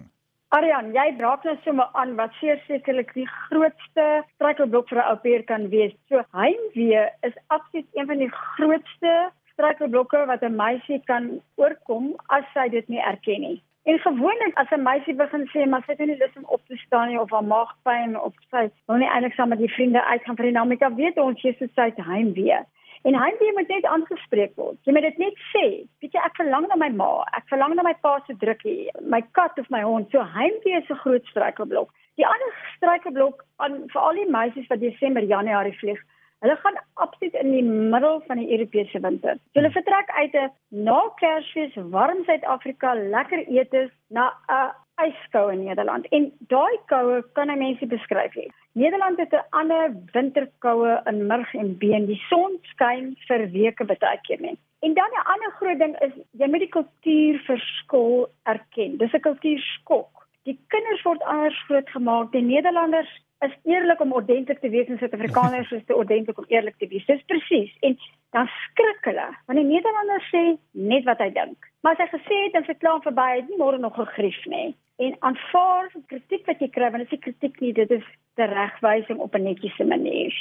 Arian, 0.57 0.89
jy 0.95 1.03
raak 1.19 1.45
nou 1.45 1.53
sommer 1.61 1.85
aan 2.01 2.15
wat 2.17 2.33
sekerlik 2.39 3.13
die 3.13 3.27
grootste 3.29 4.07
struikelblok 4.33 4.89
vir 4.89 5.01
'n 5.03 5.11
ou 5.11 5.19
peer 5.25 5.43
kan 5.51 5.69
wees. 5.69 5.93
So 6.09 6.25
heimwee 6.33 7.03
is 7.29 7.37
absoluut 7.53 7.85
een 7.93 8.09
van 8.09 8.17
die 8.25 8.31
grootste 8.39 9.13
struikelblokke 9.53 10.25
wat 10.33 10.41
'n 10.41 10.57
meisie 10.57 10.99
kan 11.05 11.29
oorkom 11.61 12.17
as 12.29 12.49
sy 12.55 12.69
dit 12.69 12.89
nie 12.89 13.05
erken 13.13 13.41
nie. 13.41 13.61
En 13.85 13.99
gewoonlik 13.99 14.57
as 14.57 14.73
'n 14.73 14.81
meisie 14.81 15.13
begin 15.13 15.45
sê 15.53 15.69
maar 15.69 15.83
sy 15.85 15.93
het 15.93 15.99
nie 15.99 16.17
lus 16.17 16.37
om 16.41 16.49
op 16.49 16.61
te 16.65 16.77
staan 16.77 17.09
nie 17.09 17.21
of 17.21 17.29
haar 17.29 17.45
maag 17.45 17.77
pyn 17.85 18.17
of 18.17 18.33
sy 18.49 18.71
wil 18.87 18.97
nie 18.97 19.13
eintlik 19.13 19.33
saam 19.33 19.49
met 19.49 19.59
die 19.59 19.75
vriende 19.77 20.01
uitgaan 20.01 20.35
vir 20.35 20.45
die 20.45 20.53
dan 20.53 20.95
weet 20.95 21.17
ons 21.17 21.41
jy 21.41 21.53
sê 21.53 21.69
sy 21.75 21.85
het 21.93 22.05
heimwee. 22.05 22.65
En 23.03 23.15
heimwee 23.17 23.53
moet 23.53 23.67
net 23.67 23.85
aangespreek 23.85 24.53
word. 24.55 24.77
Jy 24.85 24.93
moet 24.93 25.07
dit 25.09 25.17
net 25.17 25.37
sê. 25.51 25.65
Weet 26.03 26.13
jy, 26.13 26.21
ek 26.21 26.37
verlang 26.37 26.67
na 26.69 26.77
my 26.77 26.89
ma, 26.89 27.09
ek 27.37 27.47
verlang 27.49 27.75
na 27.75 27.85
my 27.87 27.95
pa 28.05 28.19
se 28.27 28.33
drukkie, 28.43 28.89
my 29.01 29.21
kat 29.37 29.57
of 29.57 29.69
my 29.73 29.81
hond. 29.81 30.11
So 30.11 30.21
heimwee 30.21 30.77
is 30.77 30.89
'n 30.89 31.01
groot 31.03 31.25
struikelblok. 31.25 31.89
Die 32.17 32.27
ander 32.27 32.51
struikelblok 32.77 33.45
aan 33.57 33.87
vir 33.89 34.01
al 34.01 34.13
die 34.13 34.29
meisies 34.29 34.67
wat 34.69 34.79
Desember, 34.79 35.23
Januarie 35.23 35.77
vlieg, 35.79 36.01
Hulle 36.41 36.55
gaan 36.55 36.77
absoluut 36.93 37.33
in 37.33 37.51
die 37.51 37.63
middel 37.63 38.23
van 38.27 38.37
die 38.37 38.51
Europese 38.51 38.99
winter. 38.99 39.35
So 39.35 39.59
hulle 39.59 39.69
vertrek 39.71 40.09
uit 40.09 40.33
'n 40.33 40.49
na 40.69 41.01
Kersfees 41.19 41.75
warm 41.75 42.23
Suid-Afrika 42.25 42.93
lekker 42.93 43.39
etes 43.47 43.91
na 44.09 44.33
'n 44.49 44.71
ijskoue 45.05 45.51
in 45.51 45.63
Nederland. 45.63 46.07
En 46.07 46.31
daai 46.39 46.77
koue 46.85 47.23
kan 47.33 47.49
jy 47.49 47.57
mense 47.57 47.85
beskryf 47.85 48.33
hê. 48.33 48.47
Nederland 48.73 49.17
het 49.17 49.34
'n 49.34 49.45
ander 49.49 49.93
winterkoue 50.12 51.01
in 51.03 51.27
murg 51.27 51.53
en 51.53 51.77
been. 51.77 52.05
Die 52.05 52.21
son 52.29 52.57
skyn 52.62 53.15
vir 53.27 53.51
weke 53.51 53.86
baie 53.86 54.19
keer 54.21 54.41
nie. 54.41 54.57
En 54.79 54.93
dan 54.93 55.10
'n 55.12 55.27
ander 55.34 55.51
groot 55.51 55.79
ding 55.79 55.99
is 55.99 56.13
jy 56.31 56.47
moet 56.47 56.60
die 56.60 56.75
kultuurverskil 56.77 58.29
erken. 58.43 58.97
Dis 58.97 59.13
'n 59.13 59.19
kultuurskok. 59.19 60.27
Die 60.43 60.60
kinders 60.67 61.01
word 61.01 61.21
anders 61.21 61.63
grootgemaak. 61.63 62.31
Die 62.31 62.41
Nederlanders 62.41 63.21
is 63.39 63.57
eerlik 63.63 63.99
om 63.99 64.13
ordentlik 64.13 64.60
te 64.60 64.69
wees 64.69 64.88
en 64.88 64.97
Suid-Afrikaners 64.97 65.71
is 65.71 65.86
te 65.86 65.95
ordentlik 65.95 66.38
om 66.38 66.45
eerlik 66.47 66.77
te 66.77 66.88
wees. 66.88 67.05
Dis 67.05 67.23
presies. 67.25 67.77
En 67.79 67.97
dan 68.29 68.47
skrik 68.47 69.01
hulle 69.01 69.29
want 69.45 69.60
die 69.60 69.67
Nederlander 69.67 70.21
sê 70.34 70.57
net 70.71 71.03
wat 71.03 71.17
hy 71.17 71.29
dink. 71.29 71.57
Maar 71.81 71.91
as 71.91 72.03
hy 72.03 72.17
gesê 72.17 72.43
het 72.45 72.53
en 72.53 72.63
verklaar 72.63 73.01
verby, 73.01 73.29
het 73.36 73.49
nie 73.49 73.57
môre 73.57 73.77
nog 73.77 73.95
gegrief 73.95 74.45
nie. 74.45 74.75
En 75.01 75.15
aanvaar 75.25 75.87
kritiek 76.11 76.45
wat 76.45 76.59
jy 76.61 76.67
kry, 76.69 76.91
want 76.93 77.07
dit 77.07 77.13
is 77.17 77.23
kritiek 77.23 77.55
nie, 77.63 77.71
dit 77.73 77.89
is 77.95 78.07
teregwysing 78.37 79.19
op 79.19 79.33
'n 79.35 79.47
netjiese 79.49 79.85
manier. 79.85 80.33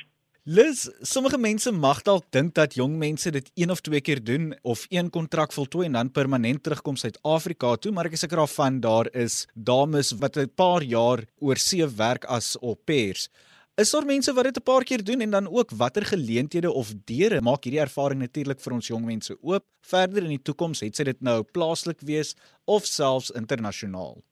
Liz, 0.45 0.89
sommige 1.01 1.39
mense 1.39 1.73
mag 1.73 2.03
dalk 2.03 2.25
dink 2.31 2.55
dat 2.55 2.75
jong 2.75 2.97
mense 2.97 3.31
dit 3.31 3.51
een 3.55 3.71
of 3.71 3.81
twee 3.81 4.01
keer 4.01 4.25
doen 4.25 4.55
of 4.63 4.87
een 4.89 5.11
kontrak 5.11 5.53
voltooi 5.53 5.87
en 5.87 5.93
dan 5.93 6.11
permanent 6.11 6.63
terugkom 6.63 6.97
Suid-Afrika 6.97 7.77
toe, 7.77 7.93
maar 7.93 8.07
ek 8.07 8.13
is 8.13 8.21
seker 8.21 8.37
daarvan 8.37 8.81
daar 8.81 9.09
is 9.13 9.47
dames 9.55 10.13
wat 10.13 10.37
'n 10.37 10.49
paar 10.55 10.83
jaar 10.83 11.25
oor 11.39 11.57
see 11.57 11.87
werk 11.87 12.25
as 12.25 12.57
au 12.63 12.75
pairs. 12.75 13.29
Is 13.77 13.91
daar 13.91 14.05
mense 14.05 14.33
wat 14.33 14.45
dit 14.45 14.57
'n 14.57 14.63
paar 14.63 14.85
keer 14.85 15.05
doen 15.05 15.21
en 15.21 15.31
dan 15.31 15.49
ook 15.49 15.71
watter 15.71 16.05
geleenthede 16.05 16.73
of 16.73 16.93
deure 17.05 17.41
maak 17.41 17.65
hierdie 17.65 17.81
ervaring 17.81 18.21
natuurlik 18.21 18.61
vir 18.61 18.73
ons 18.73 18.87
jong 18.87 19.05
mense 19.05 19.37
oop 19.43 19.65
verder 19.81 20.23
in 20.23 20.37
die 20.37 20.43
toekoms 20.43 20.81
het 20.81 20.97
sy 20.97 21.05
dit 21.05 21.21
nou 21.21 21.43
plaaslik 21.43 22.01
wees 22.01 22.35
of 22.65 22.85
selfs 22.85 23.31
internasionaal? 23.31 24.23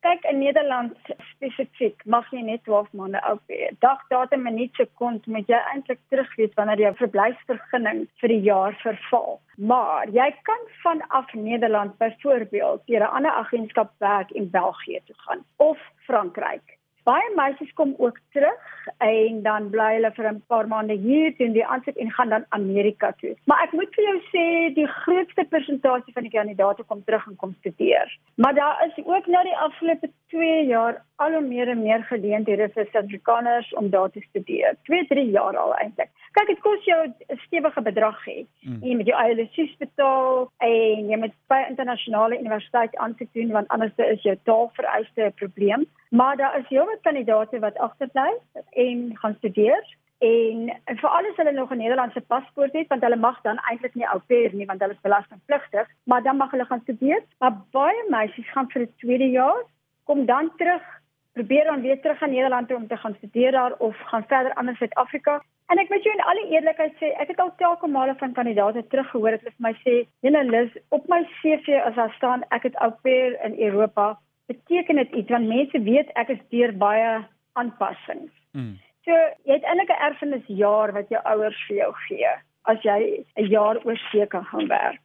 Kyk 0.00 0.24
in 0.30 0.38
Nederland 0.40 0.96
spesifiek 1.34 2.00
mag 2.08 2.28
jy 2.32 2.40
net 2.46 2.62
12 2.64 2.94
maande 2.96 3.20
oud 3.28 3.42
wees. 3.52 3.74
Dag, 3.84 4.00
datum 4.08 4.46
en 4.46 4.54
minuut 4.54 4.80
sekond 4.80 5.26
moet 5.28 5.52
jy 5.52 5.58
eintlik 5.74 6.00
terugweet 6.08 6.56
wanneer 6.56 6.80
jou 6.86 6.92
verblyfsvergunning 7.02 8.06
vir 8.22 8.32
die 8.32 8.40
jaar 8.48 8.78
verval. 8.80 9.36
Maar 9.72 10.08
jy 10.16 10.30
kan 10.48 10.66
vanaf 10.80 11.36
Nederland 11.36 11.98
byvoorbeeld 12.00 12.86
deur 12.88 13.04
'n 13.04 13.14
ander 13.20 13.36
agentskap 13.44 13.92
werk 13.98 14.30
in 14.30 14.50
België 14.50 15.04
toe 15.04 15.18
gaan 15.28 15.44
of 15.56 15.78
Frankryk. 16.08 16.79
Baie 17.08 17.30
meisies 17.36 17.72
kom 17.72 17.94
ook 17.98 18.18
terug 18.32 18.66
en 18.98 19.42
dan 19.42 19.70
bly 19.70 19.88
hulle 19.94 20.10
vir 20.16 20.26
'n 20.32 20.42
paar 20.52 20.68
maande 20.68 20.96
hier 21.06 21.36
doen 21.38 21.52
die 21.52 21.66
aansoek 21.66 21.96
en 21.96 22.10
gaan 22.12 22.28
dan 22.28 22.44
Amerika 22.48 23.12
toe. 23.20 23.34
Maar 23.44 23.62
ek 23.62 23.72
moet 23.72 23.94
vir 23.94 24.04
jou 24.04 24.18
sê 24.32 24.74
die 24.74 24.86
grootste 24.86 25.44
persentasie 25.44 26.12
van 26.12 26.22
die 26.22 26.36
kandidaate 26.38 26.82
kom 26.82 27.04
terug 27.04 27.26
en 27.26 27.36
kom 27.36 27.54
studeer. 27.58 28.18
Maar 28.36 28.54
daar 28.54 28.84
is 28.86 29.04
ook 29.04 29.26
nou 29.26 29.44
die 29.44 29.56
afgelope 29.56 30.10
2 30.30 30.66
jaar 30.66 31.02
al 31.16 31.32
hoe 31.32 31.42
meer 31.44 31.68
en 31.68 31.82
meer 31.82 32.02
geleenthede 32.08 32.68
vir 32.74 32.86
Suid-Afrikaners 32.92 33.72
om 33.80 33.90
daar 33.90 34.10
te 34.10 34.20
studeer. 34.28 34.76
2, 34.88 35.06
3 35.06 35.24
jaar 35.30 35.56
al 35.56 35.74
eintlik. 35.82 36.10
Kyk, 36.32 36.46
dit 36.46 36.60
kos 36.66 36.84
jou 36.84 37.00
'n 37.06 37.38
stewige 37.46 37.82
bedrag 37.82 38.18
hê. 38.26 38.46
Mm. 38.62 38.82
Jy 38.82 38.96
moet 38.96 39.06
jou 39.06 39.18
eie 39.18 39.34
lisensie 39.34 39.76
betaal 39.78 40.50
en 40.58 41.08
jy 41.10 41.16
moet 41.16 41.34
by 41.48 41.60
internasionale 41.68 42.38
universiteite 42.38 42.98
aansoek 42.98 43.32
doen 43.32 43.50
want 43.50 43.68
anders 43.68 43.92
is 43.96 44.22
jou 44.22 44.36
taalvereiste 44.44 45.22
'n 45.22 45.32
probleem. 45.42 45.86
Maar 46.10 46.36
daar 46.36 46.58
is 46.58 46.68
heelwat 46.68 47.02
kandidaate 47.02 47.58
wat 47.58 47.78
agterbly 47.78 48.30
en 48.72 49.16
gaan 49.16 49.34
studeer 49.38 49.82
en 50.20 50.68
vir 51.00 51.08
alles 51.08 51.36
hulle 51.36 51.52
nog 51.52 51.70
'n 51.72 51.76
Nederlandse 51.76 52.20
paspoort 52.20 52.72
het 52.72 52.88
want 52.88 53.02
hulle 53.02 53.16
mag 53.16 53.40
dan 53.42 53.58
eintlik 53.70 53.94
nie 53.94 54.06
au 54.06 54.20
pair 54.26 54.54
nie 54.54 54.66
want 54.66 54.80
hulle 54.80 54.92
is 54.92 55.06
belastingpligtig, 55.08 55.86
maar 56.04 56.22
dan 56.22 56.36
mag 56.36 56.50
hulle 56.50 56.64
gaan 56.64 56.80
studeer. 56.80 57.22
Maar 57.38 57.52
baie 57.70 58.04
meisies 58.08 58.50
gaan 58.50 58.70
vir 58.70 58.84
die 58.84 58.94
tweede 58.96 59.30
jaar, 59.30 59.62
kom 60.10 60.26
dan 60.26 60.50
terug, 60.56 60.82
probeer 61.38 61.64
dan 61.64 61.82
weer 61.86 62.00
terug 62.00 62.22
aan 62.22 62.34
Nederland 62.34 62.68
toe 62.68 62.76
om 62.76 62.88
te 62.88 62.96
gaan 62.96 63.14
studeer 63.18 63.52
daar 63.52 63.74
of 63.78 63.96
gaan 64.10 64.24
verder 64.26 64.54
aan 64.54 64.68
in 64.68 64.78
Suid-Afrika. 64.78 65.42
En 65.70 65.78
ek 65.78 65.88
moet 65.88 66.02
jou 66.02 66.14
in 66.14 66.24
alle 66.30 66.46
eerlikheid 66.50 66.96
sê, 66.98 67.12
ek 67.22 67.30
het 67.30 67.42
al 67.42 67.52
telke 67.62 67.86
male 67.86 68.14
van 68.18 68.34
kandidaate 68.38 68.82
teruggehoor 68.90 69.36
wat 69.38 69.46
vir 69.46 69.66
my 69.66 69.74
sê, 69.84 69.94
"Jene 70.26 70.42
Lis, 70.50 70.72
op 70.88 71.06
my 71.08 71.22
CV 71.38 71.78
as 71.84 71.94
daar 71.94 72.14
staan 72.16 72.42
ek 72.50 72.62
het 72.62 72.76
au 72.76 72.90
pair 73.02 73.38
in 73.44 73.54
Europa." 73.68 74.18
beteken 74.50 74.96
dit 74.96 75.10
iets 75.10 75.30
want 75.30 75.46
mense 75.46 75.82
weet 75.82 76.10
ek 76.22 76.32
is 76.34 76.42
deur 76.54 76.72
baie 76.84 77.10
aanpassings. 77.60 78.32
Mm. 78.52 78.74
So 79.06 79.14
jy 79.46 79.58
het 79.58 79.68
eintlik 79.68 79.92
'n 79.94 80.02
erfenisjaar 80.08 80.92
wat 80.98 81.08
jou 81.14 81.22
ouers 81.32 81.60
vir 81.68 81.76
jou 81.76 81.92
gee 82.08 82.34
as 82.72 82.82
jy 82.82 83.00
'n 83.36 83.48
jaar 83.56 83.76
oorsee 83.84 84.26
kan 84.26 84.44
gaan 84.44 84.68
werk. 84.68 85.04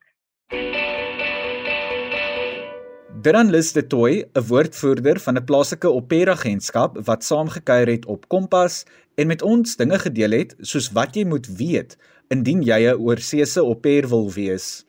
Dran 3.25 3.49
Lis 3.49 3.71
de 3.73 3.81
Toy, 3.81 4.21
'n 4.37 4.43
woordvoerder 4.47 5.17
van 5.19 5.37
'n 5.37 5.45
plaaslike 5.49 5.89
opera-agentskap 5.89 6.97
wat 7.07 7.23
saamgekuier 7.23 7.87
het 7.87 8.05
op 8.05 8.27
Kompas 8.29 8.85
en 9.15 9.27
met 9.27 9.41
ons 9.41 9.75
dinge 9.75 9.99
gedeel 9.99 10.31
het 10.31 10.55
soos 10.61 10.91
wat 10.91 11.15
jy 11.15 11.25
moet 11.25 11.47
weet 11.57 11.97
indien 12.29 12.61
jy 12.61 12.79
'n 12.85 13.01
oorseese 13.01 13.65
opera 13.65 14.07
wil 14.07 14.31
wees. 14.31 14.85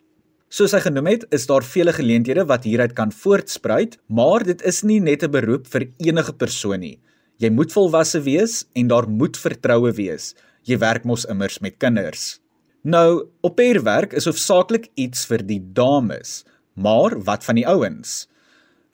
Soos 0.49 0.73
hy 0.73 0.81
genoem 0.81 1.07
het, 1.07 1.25
is 1.31 1.47
daar 1.47 1.65
vele 1.65 1.93
geleenthede 1.93 2.45
wat 2.45 2.65
hieruit 2.65 2.93
kan 2.93 3.13
voortspruit, 3.13 3.99
maar 4.07 4.45
dit 4.45 4.63
is 4.63 4.83
nie 4.83 5.01
net 5.01 5.23
'n 5.23 5.31
beroep 5.31 5.67
vir 5.67 5.89
enige 5.97 6.33
persoon 6.33 6.81
nie. 6.81 7.01
Jy 7.39 7.51
moet 7.51 7.73
volwasse 7.73 8.21
wees 8.21 8.67
en 8.75 8.87
daar 8.87 9.09
moet 9.09 9.37
vertroue 9.37 9.93
wees. 9.93 10.35
Jy 10.63 10.79
werk 10.79 11.05
mos 11.05 11.25
immers 11.25 11.59
met 11.61 11.79
kinders. 11.79 12.41
Nou, 12.83 13.29
opperwerk 13.41 14.13
is 14.13 14.25
hoofsaaklik 14.25 14.89
iets 14.95 15.27
vir 15.27 15.39
die 15.39 15.61
dames, 15.73 16.45
maar 16.77 17.17
wat 17.25 17.45
van 17.45 17.59
die 17.59 17.67
ouens? 17.67 18.27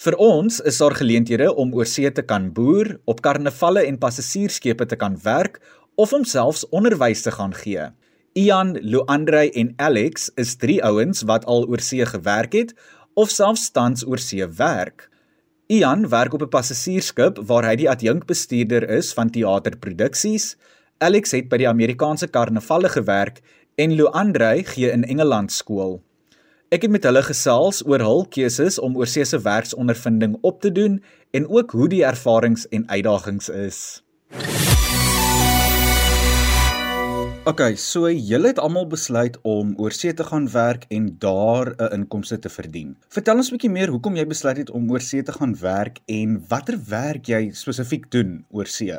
Vir 0.02 0.16
ons 0.18 0.56
is 0.66 0.78
daar 0.82 0.94
geleenthede 0.98 1.50
om 1.54 1.74
oor 1.74 1.86
see 1.86 2.10
te 2.10 2.22
kan 2.26 2.48
boer, 2.54 2.96
op 3.04 3.20
karnavalle 3.22 3.84
en 3.86 3.98
passasiersskepe 4.02 4.86
te 4.90 4.96
kan 4.98 5.18
werk 5.22 5.60
of 5.94 6.12
om 6.16 6.24
selfs 6.24 6.64
onderwys 6.74 7.22
te 7.22 7.30
gaan 7.30 7.54
gee. 7.54 7.90
Ian, 8.34 8.72
Luandrey 8.80 9.50
en 9.60 9.74
Alex 9.76 10.30
is 10.40 10.56
drie 10.56 10.80
ouens 10.82 11.22
wat 11.28 11.44
al 11.44 11.66
oor 11.68 11.82
see 11.84 12.06
gewerk 12.08 12.56
het 12.56 12.74
of 13.14 13.30
selfs 13.30 13.68
tans 13.70 14.06
oor 14.08 14.18
see 14.18 14.46
werk. 14.58 15.10
Ian 15.70 16.08
werk 16.08 16.34
op 16.34 16.42
'n 16.42 16.48
passasiersskip 16.48 17.38
waar 17.46 17.64
hy 17.64 17.76
die 17.76 17.90
adjunkbestuurder 17.90 18.88
is 18.88 19.12
van 19.12 19.30
teaterproduksies. 19.30 20.56
Alex 20.98 21.30
het 21.30 21.48
by 21.48 21.56
die 21.56 21.68
Amerikaanse 21.68 22.26
karnavalle 22.26 22.88
gewerk 22.88 23.40
en 23.76 23.94
Luandrey 23.94 24.64
gee 24.64 24.90
in 24.90 25.04
Engeland 25.04 25.52
skool. 25.52 26.02
Ek 26.72 26.86
het 26.86 26.92
met 26.94 27.04
hulle 27.04 27.20
gesels 27.20 27.82
oor 27.84 28.00
hul 28.00 28.22
keuses 28.32 28.78
om 28.80 28.94
oorseese 28.96 29.36
werksondervinding 29.44 30.38
op 30.40 30.62
te 30.64 30.70
doen 30.72 30.94
en 31.36 31.44
ook 31.52 31.74
hoe 31.76 31.88
die 31.92 32.00
ervarings 32.08 32.64
en 32.72 32.86
uitdagings 32.88 33.50
is. 33.52 33.80
Okay, 37.44 37.76
so 37.76 38.08
julle 38.08 38.54
het 38.54 38.62
almal 38.62 38.88
besluit 38.88 39.36
om 39.44 39.74
oorsee 39.76 40.16
te 40.16 40.24
gaan 40.24 40.48
werk 40.54 40.88
en 40.88 41.12
daar 41.18 41.74
'n 41.76 41.92
inkomste 41.92 42.38
te 42.38 42.48
verdien. 42.48 42.96
Vertel 43.08 43.36
ons 43.36 43.52
'n 43.52 43.58
bietjie 43.58 43.70
meer 43.70 43.92
hoekom 43.92 44.16
jy 44.16 44.26
besluit 44.26 44.56
het 44.56 44.70
om 44.70 44.90
oorsee 44.90 45.22
te 45.22 45.32
gaan 45.32 45.54
werk 45.60 46.00
en 46.06 46.44
watter 46.48 46.78
werk 46.88 47.26
jy 47.26 47.50
spesifiek 47.52 48.10
doen 48.10 48.46
oorsee. 48.50 48.96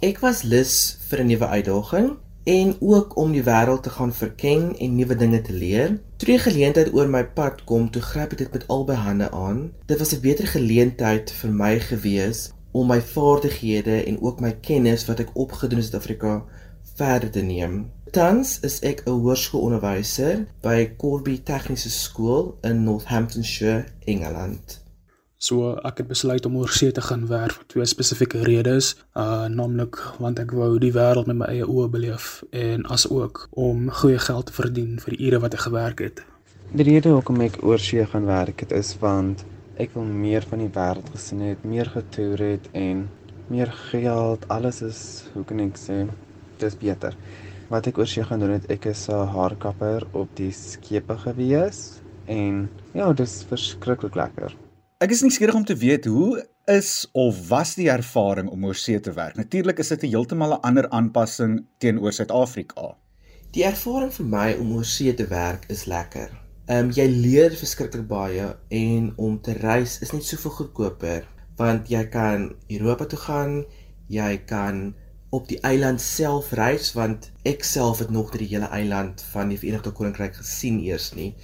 Ek 0.00 0.18
was 0.18 0.42
lus 0.42 0.98
vir 1.08 1.20
'n 1.20 1.26
nuwe 1.26 1.46
uitdaging 1.46 2.18
en 2.44 2.76
ook 2.80 3.16
om 3.16 3.32
die 3.32 3.42
wêreld 3.42 3.82
te 3.82 3.90
gaan 3.90 4.12
verken 4.12 4.76
en 4.78 4.96
nuwe 4.96 5.16
dinge 5.16 5.40
te 5.40 5.52
leer. 5.52 6.00
Toe 6.16 6.28
die 6.28 6.38
geleentheid 6.38 6.92
oor 6.92 7.08
my 7.08 7.24
pad 7.24 7.64
kom, 7.64 7.90
toe 7.90 8.02
gryp 8.02 8.36
ek 8.36 8.38
dit 8.38 8.52
met 8.52 8.66
albei 8.68 8.96
hande 8.96 9.30
aan. 9.30 9.70
Dit 9.86 9.98
was 9.98 10.12
'n 10.12 10.20
beter 10.20 10.46
geleentheid 10.46 11.32
vir 11.32 11.50
my 11.50 11.78
gewees 11.80 12.52
om 12.72 12.86
my 12.86 13.00
vaardighede 13.00 14.04
en 14.04 14.20
ook 14.20 14.40
my 14.40 14.52
kennis 14.60 15.06
wat 15.06 15.18
ek 15.18 15.30
opgedoen 15.32 15.78
het 15.78 15.86
in 15.86 15.92
Suid-Afrika 15.92 16.44
verder 16.94 17.30
te 17.30 17.40
neem. 17.42 17.90
Tans 18.10 18.60
is 18.60 18.80
ek 18.80 19.02
'n 19.06 19.10
hoërskoolonderwyser 19.10 20.46
by 20.60 20.90
Corby 20.96 21.40
Tegniese 21.42 21.90
Skool 21.90 22.58
in 22.62 22.84
Northamptonshire, 22.84 23.84
Engeland. 24.04 24.83
So 25.44 25.74
ek 25.84 25.98
het 26.00 26.06
besluit 26.08 26.46
om 26.48 26.54
oorsee 26.56 26.92
te 26.96 27.02
gaan 27.04 27.26
werk 27.28 27.52
vir 27.52 27.64
twee 27.72 27.86
spesifieke 27.90 28.38
redes, 28.46 28.94
uh 29.22 29.44
naamlik 29.52 29.98
want 30.22 30.38
ek 30.40 30.54
wou 30.56 30.70
die 30.80 30.92
wêreld 30.94 31.28
met 31.28 31.36
my 31.36 31.48
eie 31.52 31.66
oë 31.68 31.90
beleef 31.92 32.28
en 32.60 32.86
asook 32.94 33.42
om 33.64 33.90
goeie 33.98 34.22
geld 34.28 34.48
te 34.48 34.56
verdien 34.56 34.94
vir 35.02 35.16
die 35.16 35.26
ure 35.26 35.42
wat 35.42 35.58
ek 35.58 35.66
gewerk 35.66 36.00
het. 36.06 36.22
Die 36.72 36.88
rede 36.88 37.12
hoekom 37.12 37.44
ek 37.44 37.60
oorsee 37.60 38.06
gaan 38.14 38.24
werk 38.30 38.64
het 38.64 38.72
is 38.72 38.94
want 39.04 39.44
ek 39.76 39.92
wil 39.98 40.08
meer 40.24 40.48
van 40.48 40.64
die 40.64 40.70
wêreld 40.78 41.12
gesien 41.12 41.44
het, 41.50 41.68
meer 41.74 41.92
getoer 41.92 42.46
het 42.46 42.72
en 42.72 43.04
meer 43.52 43.76
geld, 43.92 44.48
alles 44.48 44.80
is, 44.88 45.04
hoe 45.36 45.44
kan 45.44 45.60
ek 45.60 45.76
sê, 45.76 46.00
dis 46.64 46.80
beter. 46.80 47.20
Wat 47.68 47.92
ek 47.92 48.00
oorsee 48.00 48.24
gaan 48.24 48.40
doen 48.40 48.56
het, 48.56 48.70
ek 48.72 48.88
is 48.96 49.10
'n 49.12 49.28
haarkapper 49.36 50.08
op 50.12 50.32
die 50.40 50.52
skepe 50.56 51.20
gewees 51.28 52.00
en 52.24 52.70
ja, 52.96 53.12
dis 53.12 53.42
verskriklik 53.52 54.16
lekker. 54.16 54.63
Ek 55.04 55.12
is 55.12 55.20
nuuskierig 55.20 55.56
om 55.58 55.64
te 55.68 55.74
weet 55.76 56.06
hoe 56.08 56.38
is 56.72 56.90
of 57.12 57.36
was 57.50 57.74
die 57.76 57.90
ervaring 57.92 58.46
om 58.48 58.62
oorsee 58.64 59.00
te 59.04 59.12
werk? 59.12 59.34
Natuurlik 59.36 59.82
is 59.82 59.90
dit 59.92 60.04
'n 60.04 60.12
heeltemal 60.14 60.54
'n 60.54 60.64
ander 60.68 60.86
aanpassing 60.88 61.66
teenoor 61.78 62.12
Suid-Afrika. 62.12 62.96
Die 63.52 63.64
ervaring 63.64 64.12
vir 64.12 64.26
my 64.26 64.54
om 64.60 64.72
oorsee 64.76 65.14
te 65.14 65.26
werk 65.26 65.66
is 65.68 65.84
lekker. 65.84 66.30
Ehm 66.68 66.84
um, 66.84 66.90
jy 66.90 67.06
leer 67.06 67.50
verskriklik 67.50 68.06
baie 68.08 68.56
en 68.68 69.12
om 69.16 69.40
te 69.40 69.52
reis 69.52 69.98
is 70.00 70.12
net 70.12 70.24
soveel 70.24 70.50
goedkoper 70.50 71.28
want 71.56 71.88
jy 71.88 72.04
kan 72.08 72.54
Europa 72.68 73.04
toe 73.04 73.18
gaan, 73.18 73.64
jy 74.08 74.38
kan 74.46 74.94
op 75.30 75.48
die 75.48 75.60
eiland 75.60 76.00
self 76.00 76.52
reis 76.52 76.92
want 76.92 77.30
ek 77.42 77.64
self 77.64 77.98
het 77.98 78.10
nog 78.10 78.32
die 78.32 78.48
hele 78.48 78.72
eiland 78.72 79.22
van 79.32 79.48
die 79.48 79.58
Verenigde 79.58 79.92
Koninkryk 79.92 80.34
gesien 80.34 80.80
eers 80.80 81.12
nie. 81.14 81.34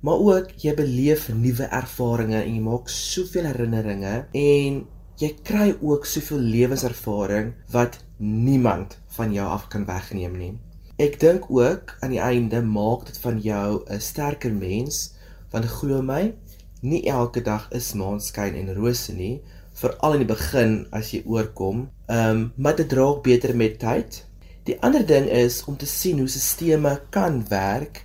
Maar 0.00 0.20
ook 0.30 0.52
jy 0.62 0.74
beleef 0.78 1.26
nuwe 1.34 1.66
ervarings 1.74 2.38
en 2.38 2.54
jy 2.54 2.62
maak 2.62 2.90
soveel 2.92 3.48
herinneringe 3.50 4.14
en 4.30 4.78
jy 5.18 5.30
kry 5.42 5.72
ook 5.80 6.06
soveel 6.06 6.44
lewenservaring 6.52 7.52
wat 7.74 7.98
niemand 8.22 8.98
van 9.16 9.32
jou 9.34 9.46
af 9.50 9.66
kan 9.72 9.86
wegneem 9.88 10.36
nie. 10.38 10.52
Ek 10.98 11.18
dink 11.22 11.50
ook 11.50 11.96
aan 12.02 12.14
die 12.14 12.22
einde 12.22 12.62
maak 12.62 13.06
dit 13.10 13.18
van 13.24 13.40
jou 13.42 13.82
'n 13.86 14.00
sterker 14.00 14.54
mens 14.54 15.14
want 15.50 15.64
glo 15.64 16.02
my, 16.02 16.34
nie 16.80 17.02
elke 17.10 17.42
dag 17.42 17.68
is 17.72 17.94
maanskyn 17.94 18.54
en 18.54 18.74
rose 18.74 19.12
nie 19.12 19.42
veral 19.74 20.12
in 20.12 20.26
die 20.26 20.34
begin 20.34 20.86
as 20.92 21.12
jy 21.12 21.22
oorkom. 21.26 21.88
Ehm 22.06 22.30
um, 22.30 22.52
maar 22.56 22.76
dit 22.76 22.88
draak 22.88 23.22
beter 23.22 23.56
met 23.56 23.78
tyd. 23.78 24.24
Die 24.64 24.76
ander 24.82 25.06
ding 25.06 25.26
is 25.30 25.64
om 25.64 25.76
te 25.76 25.86
sien 25.86 26.18
hoe 26.18 26.28
stelsels 26.28 27.00
kan 27.10 27.44
werk 27.48 28.04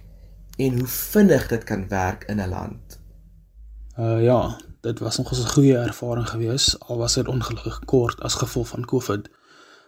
en 0.56 0.78
hoe 0.78 0.88
vinnig 0.88 1.48
dit 1.48 1.63
kan 1.63 1.88
werk 1.88 2.24
in 2.24 2.39
'n 2.39 2.50
land. 2.50 3.00
Uh 4.00 4.24
ja, 4.24 4.58
dit 4.82 5.00
was 5.00 5.18
nog 5.18 5.32
'n 5.32 5.48
goeie 5.48 5.78
ervaring 5.78 6.30
gewees 6.30 6.80
al 6.80 6.98
was 6.98 7.13
dit 7.13 7.28
ongelukkig 7.28 7.80
kort 7.86 8.22
as 8.22 8.34
gevolg 8.34 8.68
van 8.68 8.86
COVID. 8.86 9.30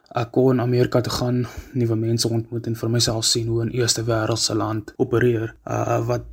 Ek 0.07 0.31
kon 0.31 0.51
in 0.51 0.61
Amerika 0.61 1.01
toe 1.01 1.13
gaan, 1.13 1.47
nuwe 1.73 1.95
mense 1.95 2.29
ontmoet 2.29 2.67
en 2.67 2.75
vir 2.75 2.89
myself 2.89 3.25
sien 3.25 3.47
hoe 3.47 3.65
'n 3.65 3.69
eerste 3.69 4.03
wêreldse 4.03 4.55
land 4.55 4.93
opereer. 4.95 5.55
Uh 5.67 6.05
wat 6.07 6.23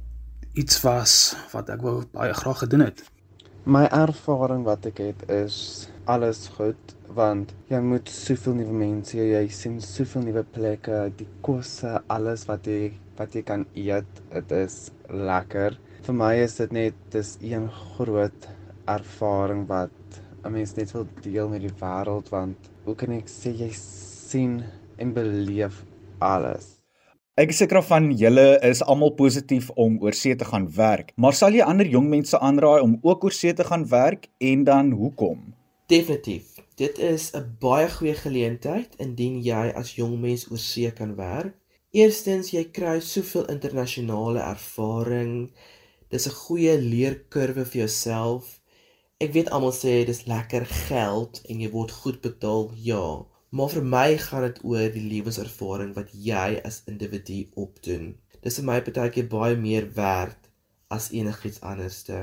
iets 0.53 0.81
was 0.81 1.37
wat 1.53 1.69
ek 1.69 1.81
wou 1.81 2.05
baie 2.13 2.35
graag 2.35 2.59
gedoen 2.59 2.81
het. 2.81 3.05
My 3.65 3.85
ervaring 3.85 4.65
wat 4.65 4.87
ek 4.87 4.99
het 4.99 5.31
is 5.31 5.89
alles 6.05 6.51
goed 6.57 6.97
want 7.15 7.53
jy 7.69 7.79
moet 7.81 8.09
soveel 8.09 8.55
nuwe 8.55 8.73
mense, 8.73 9.17
jy 9.17 9.49
sien 9.49 9.81
soveel 9.81 10.23
nuwe 10.23 10.43
plekke, 10.43 11.13
die 11.17 11.29
kosse, 11.41 12.01
alles 12.07 12.47
wat 12.49 12.67
jy 12.67 12.93
wat 13.17 13.35
jy 13.35 13.43
kan 13.43 13.67
eet, 13.75 14.23
dit 14.33 14.53
is 14.53 14.91
lekker. 15.09 15.79
Vir 16.03 16.15
my 16.15 16.35
is 16.43 16.57
dit 16.57 16.73
net 16.73 16.95
dis 17.15 17.37
een 17.41 17.69
groot 17.71 18.49
ervaring 18.91 19.67
wat 19.69 20.21
'n 20.45 20.53
mens 20.53 20.75
net 20.77 20.93
wil 20.93 21.07
deel 21.23 21.49
met 21.49 21.63
die 21.63 21.77
wêreld 21.81 22.29
want 22.31 22.71
hoe 22.85 22.95
kan 22.95 23.13
ek 23.13 23.29
sê 23.31 23.53
jy 23.55 23.71
sien 23.73 24.63
en 24.99 25.13
beleef 25.15 25.85
alles. 26.19 26.83
Ek 27.41 27.49
is 27.49 27.63
seker 27.63 27.81
van 27.83 28.11
julle 28.13 28.59
is 28.61 28.83
almal 28.83 29.15
positief 29.17 29.71
om 29.71 29.95
oor 30.03 30.13
see 30.13 30.35
te 30.37 30.45
gaan 30.45 30.67
werk, 30.77 31.13
maar 31.17 31.33
sal 31.33 31.55
jy 31.57 31.63
ander 31.65 31.87
jong 31.87 32.11
mense 32.11 32.39
aanraai 32.39 32.83
om 32.83 32.99
ook 33.03 33.25
oor 33.25 33.33
see 33.33 33.55
te 33.57 33.65
gaan 33.65 33.87
werk 33.89 34.29
en 34.39 34.65
dan 34.65 34.91
hoekom? 34.91 35.55
Definitief. 35.89 36.59
Dit 36.77 36.99
is 36.99 37.33
'n 37.35 37.57
baie 37.61 37.89
goeie 37.89 38.15
geleentheid 38.15 38.95
indien 38.99 39.41
jy 39.43 39.73
as 39.75 39.95
jong 39.97 40.21
mens 40.21 40.51
oor 40.51 40.59
see 40.59 40.91
kan 40.91 41.17
werk. 41.17 41.55
Eerstens, 42.01 42.51
jy 42.57 42.65
kry 42.79 43.01
soveel 43.01 43.47
internasionale 43.55 44.41
ervaring. 44.41 45.35
Dis 46.11 46.27
'n 46.29 46.39
goeie 46.45 46.75
leerkurwe 46.79 47.65
vir 47.65 47.81
jouself. 47.83 48.61
Ek 49.21 49.33
weet 49.33 49.51
almal 49.51 49.77
sê 49.83 50.05
dis 50.07 50.27
lekker 50.27 50.65
geld 50.89 51.43
en 51.49 51.61
jy 51.61 51.71
word 51.71 51.91
goed 52.03 52.21
betaal. 52.21 52.73
Ja, 52.75 53.07
Maar 53.59 53.69
vir 53.69 53.85
my 53.85 54.11
gaan 54.17 54.45
dit 54.47 54.59
oor 54.65 54.87
die 54.93 55.03
lewenservaring 55.05 55.91
wat 55.97 56.13
jy 56.27 56.61
as 56.69 56.79
individu 56.89 57.35
opdoen. 57.65 58.07
Dis 58.45 58.55
vir 58.59 58.65
my 58.69 58.77
partykeer 58.87 59.27
baie 59.35 59.59
meer 59.65 59.89
werd 59.99 60.49
as 60.97 61.11
enigiets 61.19 61.61
anderste. 61.73 62.21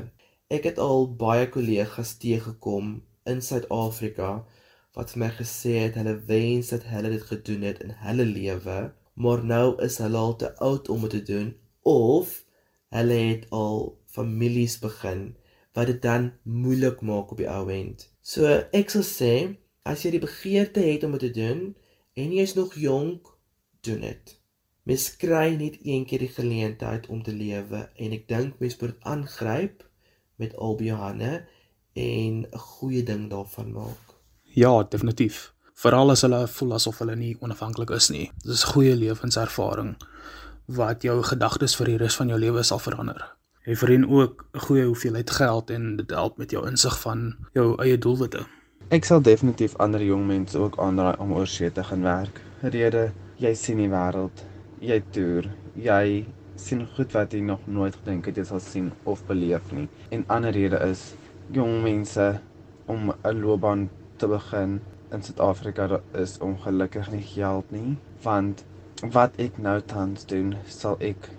Ek 0.58 0.66
het 0.66 0.82
al 0.86 1.06
baie 1.22 1.46
kollegas 1.54 2.16
teëgekom 2.24 2.96
in 3.34 3.44
Suid-Afrika 3.46 4.32
wat 4.98 5.14
vir 5.14 5.22
my 5.24 5.30
gesê 5.36 5.76
het 5.84 6.00
hulle 6.02 6.16
wens 6.32 6.74
dat 6.74 6.90
hulle 6.96 7.14
dit 7.14 7.30
gedoen 7.30 7.68
het 7.70 7.84
in 7.86 7.94
hulle 8.08 8.26
lewe, 8.32 8.80
maar 9.20 9.44
nou 9.44 9.68
is 9.86 10.00
hulle 10.04 10.18
al 10.18 10.36
te 10.42 10.54
oud 10.66 10.90
om 10.90 11.06
dit 11.06 11.18
te 11.18 11.24
doen 11.32 11.50
of 11.84 12.36
hulle 12.96 13.20
het 13.30 13.50
al 13.56 13.82
families 14.08 14.80
begin 14.82 15.36
wat 15.78 15.92
dit 15.92 16.02
dan 16.02 16.32
moeilik 16.44 17.04
maak 17.06 17.32
op 17.32 17.40
die 17.44 17.52
ou 17.52 17.66
end. 17.72 18.08
So 18.26 18.48
ek 18.76 18.90
sou 18.96 19.04
sê 19.06 19.34
As 19.90 20.04
jy 20.04 20.12
die 20.14 20.22
begeerte 20.22 20.82
het 20.86 21.04
om 21.04 21.16
dit 21.16 21.24
te 21.30 21.32
doen 21.40 21.62
en 22.20 22.34
jy 22.36 22.44
is 22.46 22.56
nog 22.58 22.76
jonk, 22.78 23.30
doen 23.86 24.04
dit. 24.06 24.34
Mens 24.86 25.06
kry 25.22 25.56
net 25.58 25.80
een 25.86 26.06
keer 26.10 26.26
die 26.26 26.34
geleentheid 26.34 27.08
om 27.10 27.24
te 27.24 27.34
lewe 27.34 27.86
en 27.96 28.14
ek 28.18 28.28
dink 28.30 28.60
mens 28.62 28.78
moet 28.82 28.98
aangryp 29.14 29.86
met 30.42 30.54
albei 30.58 30.92
hande 30.94 31.32
en 31.94 32.44
'n 32.46 32.64
goeie 32.66 33.04
ding 33.04 33.30
daarvan 33.30 33.72
maak. 33.72 34.14
Ja, 34.44 34.84
definitief. 34.84 35.54
Veral 35.80 36.12
as 36.12 36.26
hulle 36.26 36.42
voel 36.52 36.74
asof 36.76 36.98
hulle 37.00 37.14
nie 37.16 37.38
onafhanklik 37.46 37.92
is 37.96 38.10
nie. 38.12 38.26
Dit 38.44 38.52
is 38.52 38.66
goeie 38.68 38.98
lewenservaring 39.00 39.94
wat 40.80 41.06
jou 41.08 41.14
gedagtes 41.24 41.76
vir 41.80 41.94
die 41.94 42.00
res 42.02 42.18
van 42.20 42.34
jou 42.34 42.40
lewe 42.42 42.64
sal 42.68 42.82
verander. 42.84 43.22
Jy 43.64 43.78
verdien 43.80 44.04
ook 44.10 44.44
'n 44.44 44.64
goeie 44.66 44.84
hoeveelheid 44.90 45.32
geld 45.38 45.72
en 45.76 45.86
dit 46.02 46.12
help 46.12 46.38
met 46.38 46.52
jou 46.52 46.66
insig 46.68 47.00
van 47.06 47.22
jou 47.54 47.78
eie 47.86 47.98
doelwitte. 47.98 48.44
Ek 48.90 49.06
sal 49.06 49.22
definitief 49.22 49.78
ander 49.78 50.04
jong 50.04 50.28
mense 50.28 50.58
ook 50.58 50.76
aanraai 50.78 51.16
om 51.18 51.32
oor 51.32 51.48
see 51.48 51.72
te 51.72 51.84
gaan 51.84 52.04
werk. 52.04 52.42
Rede, 52.62 53.14
jy 53.38 53.54
sien 53.56 53.78
die 53.78 53.90
wêreld, 53.90 54.46
jy 54.80 55.02
toer, 55.12 55.48
jy 55.76 56.26
sien 56.56 56.88
goed 56.96 57.12
wat 57.14 57.32
jy 57.32 57.40
nog 57.40 57.60
nooit 57.68 57.96
gedink 57.96 58.26
het 58.26 58.36
jy 58.36 58.44
sal 58.44 58.60
sien 58.60 58.92
of 59.04 59.26
beleef 59.26 59.72
nie. 59.72 59.88
En 60.10 60.24
ander 60.28 60.52
rede 60.52 60.80
is 60.92 61.16
jong 61.52 61.84
mense 61.84 62.40
om 62.86 63.14
'n 63.24 63.42
loopbaan 63.42 63.90
te 64.18 64.28
begin 64.28 64.82
in 65.12 65.24
Suid-Afrika 65.26 66.02
is 66.14 66.38
ongelukkig 66.46 67.10
nie 67.12 67.24
geld 67.26 67.72
nie, 67.72 67.98
want 68.24 68.64
wat 69.16 69.38
ek 69.42 69.58
nou 69.58 69.80
tans 69.82 70.26
doen, 70.30 70.54
sal 70.68 70.98
ek 71.02 71.30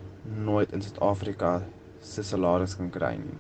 nooit 0.47 0.73
in 0.75 0.83
Suid-Afrika 0.83 1.61
se 2.03 2.25
salaris 2.27 2.75
kan 2.79 2.91
kry 2.91 3.15
nie. 3.21 3.39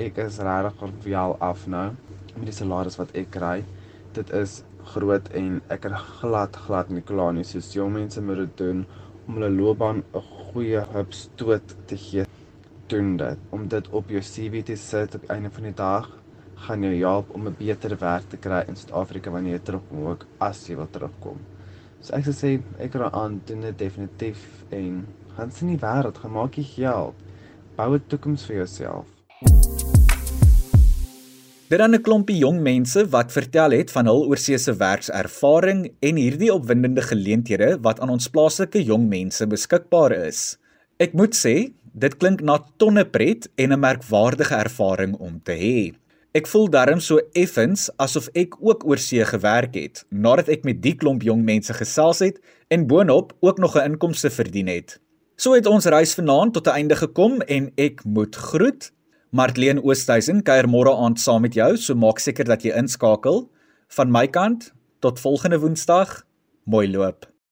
Ek 0.00 0.18
is 0.24 0.38
regtig 0.42 0.94
wel 1.04 1.36
af 1.40 1.66
nou 1.66 1.90
met 2.36 2.48
die 2.48 2.56
salaris 2.56 2.98
wat 3.00 3.12
ek 3.18 3.32
kry. 3.34 3.56
Dit 4.16 4.32
is 4.36 4.62
groot 4.94 5.28
en 5.36 5.60
ek 5.72 5.84
kan 5.84 5.96
glad 6.20 6.56
glad 6.66 6.90
nie 6.90 7.04
klaar 7.06 7.34
nie. 7.36 7.44
Soos 7.44 7.72
jong 7.76 7.92
mense 7.96 8.22
moet 8.24 8.44
dit 8.44 8.56
doen 8.62 8.84
om 9.26 9.36
hulle 9.36 9.50
loopbaan 9.52 10.02
'n 10.02 10.24
goeie 10.52 10.80
hupstoot 10.94 11.76
te 11.86 11.96
gee. 11.96 12.24
Doen 12.88 13.16
dit 13.16 13.38
om 13.50 13.68
dit 13.68 13.88
op 13.88 14.08
jou 14.08 14.20
CV 14.20 14.64
te 14.64 14.76
sit 14.76 15.14
op 15.14 15.30
einde 15.30 15.50
van 15.50 15.62
die 15.62 15.74
dag 15.74 16.21
gaan 16.62 16.84
jou 16.86 16.92
help 16.94 17.30
om 17.34 17.46
'n 17.48 17.56
beter 17.58 17.96
werk 17.98 18.28
te 18.30 18.36
kry 18.36 18.62
in 18.68 18.76
Suid-Afrika 18.76 19.30
wanneer 19.30 19.58
jy 19.58 19.64
terugkom 19.64 20.06
ook 20.06 20.26
as 20.38 20.68
jy 20.68 20.76
wil 20.76 20.88
terugkom. 20.90 21.38
So 22.00 22.14
ek 22.14 22.24
sou 22.24 22.34
sê 22.34 22.62
ek 22.78 22.94
raai 22.94 23.10
aan 23.12 23.40
doen 23.46 23.60
dit 23.60 23.78
definitief 23.78 24.38
en 24.70 25.06
gaan 25.36 25.50
sien 25.50 25.68
die 25.68 25.78
wêreld, 25.78 26.18
gaan 26.18 26.32
maak 26.32 26.56
jy 26.56 26.64
geld. 26.64 27.14
Bou 27.76 27.94
'n 27.94 28.02
toekoms 28.08 28.44
vir 28.46 28.56
jouself. 28.56 29.06
Dit 31.68 31.78
dan 31.78 31.94
'n 31.94 32.02
klompie 32.02 32.36
jong 32.36 32.60
mense 32.60 33.06
wat 33.08 33.32
vertel 33.32 33.70
het 33.70 33.90
van 33.90 34.06
hul 34.06 34.26
oorseese 34.28 34.76
werkservaring 34.76 35.92
en 36.00 36.16
hierdie 36.16 36.52
opwindende 36.52 37.02
geleenthede 37.02 37.78
wat 37.80 38.00
aan 38.00 38.10
ons 38.10 38.28
plaaslike 38.28 38.84
jong 38.84 39.08
mense 39.08 39.46
beskikbaar 39.46 40.12
is. 40.12 40.58
Ek 40.98 41.14
moet 41.14 41.34
sê, 41.34 41.72
dit 41.94 42.18
klink 42.18 42.40
na 42.40 42.58
tonne 42.76 43.04
pret 43.04 43.48
en 43.56 43.72
'n 43.72 43.80
merkwaardige 43.80 44.54
ervaring 44.54 45.14
om 45.14 45.40
te 45.40 45.52
hê. 45.52 46.01
Ek 46.32 46.46
voel 46.48 46.70
darm 46.72 47.00
so 47.04 47.20
effens 47.36 47.90
asof 48.00 48.30
ek 48.32 48.54
ook 48.64 48.86
oorsee 48.88 49.24
gewerk 49.28 49.74
het 49.76 50.00
nadat 50.08 50.48
ek 50.54 50.62
met 50.64 50.78
die 50.80 50.94
klomp 50.96 51.26
jong 51.26 51.42
mense 51.44 51.74
gesels 51.76 52.22
het 52.24 52.38
en 52.72 52.86
boonop 52.88 53.34
ook 53.44 53.58
nog 53.60 53.76
'n 53.76 53.92
inkomste 53.92 54.30
verdien 54.30 54.66
het. 54.66 54.96
So 55.36 55.52
het 55.52 55.66
ons 55.66 55.84
reis 55.84 56.14
vanaand 56.14 56.54
tot 56.54 56.66
'n 56.66 56.76
einde 56.80 56.96
gekom 56.96 57.40
en 57.40 57.72
ek 57.76 58.04
moet 58.04 58.36
groet. 58.36 58.92
Martleen 59.30 59.82
Oosthuizen 59.84 60.42
kuier 60.42 60.68
môre 60.68 60.96
aand 60.96 61.20
saam 61.20 61.42
met 61.42 61.54
jou, 61.54 61.76
so 61.76 61.94
maak 61.94 62.18
seker 62.18 62.44
dat 62.44 62.62
jy 62.62 62.72
inskakel. 62.76 63.50
Van 63.88 64.10
my 64.10 64.26
kant, 64.26 64.72
tot 65.00 65.20
volgende 65.20 65.58
Woensdag. 65.58 66.24
Mooi 66.64 66.90
loop. 66.90 67.31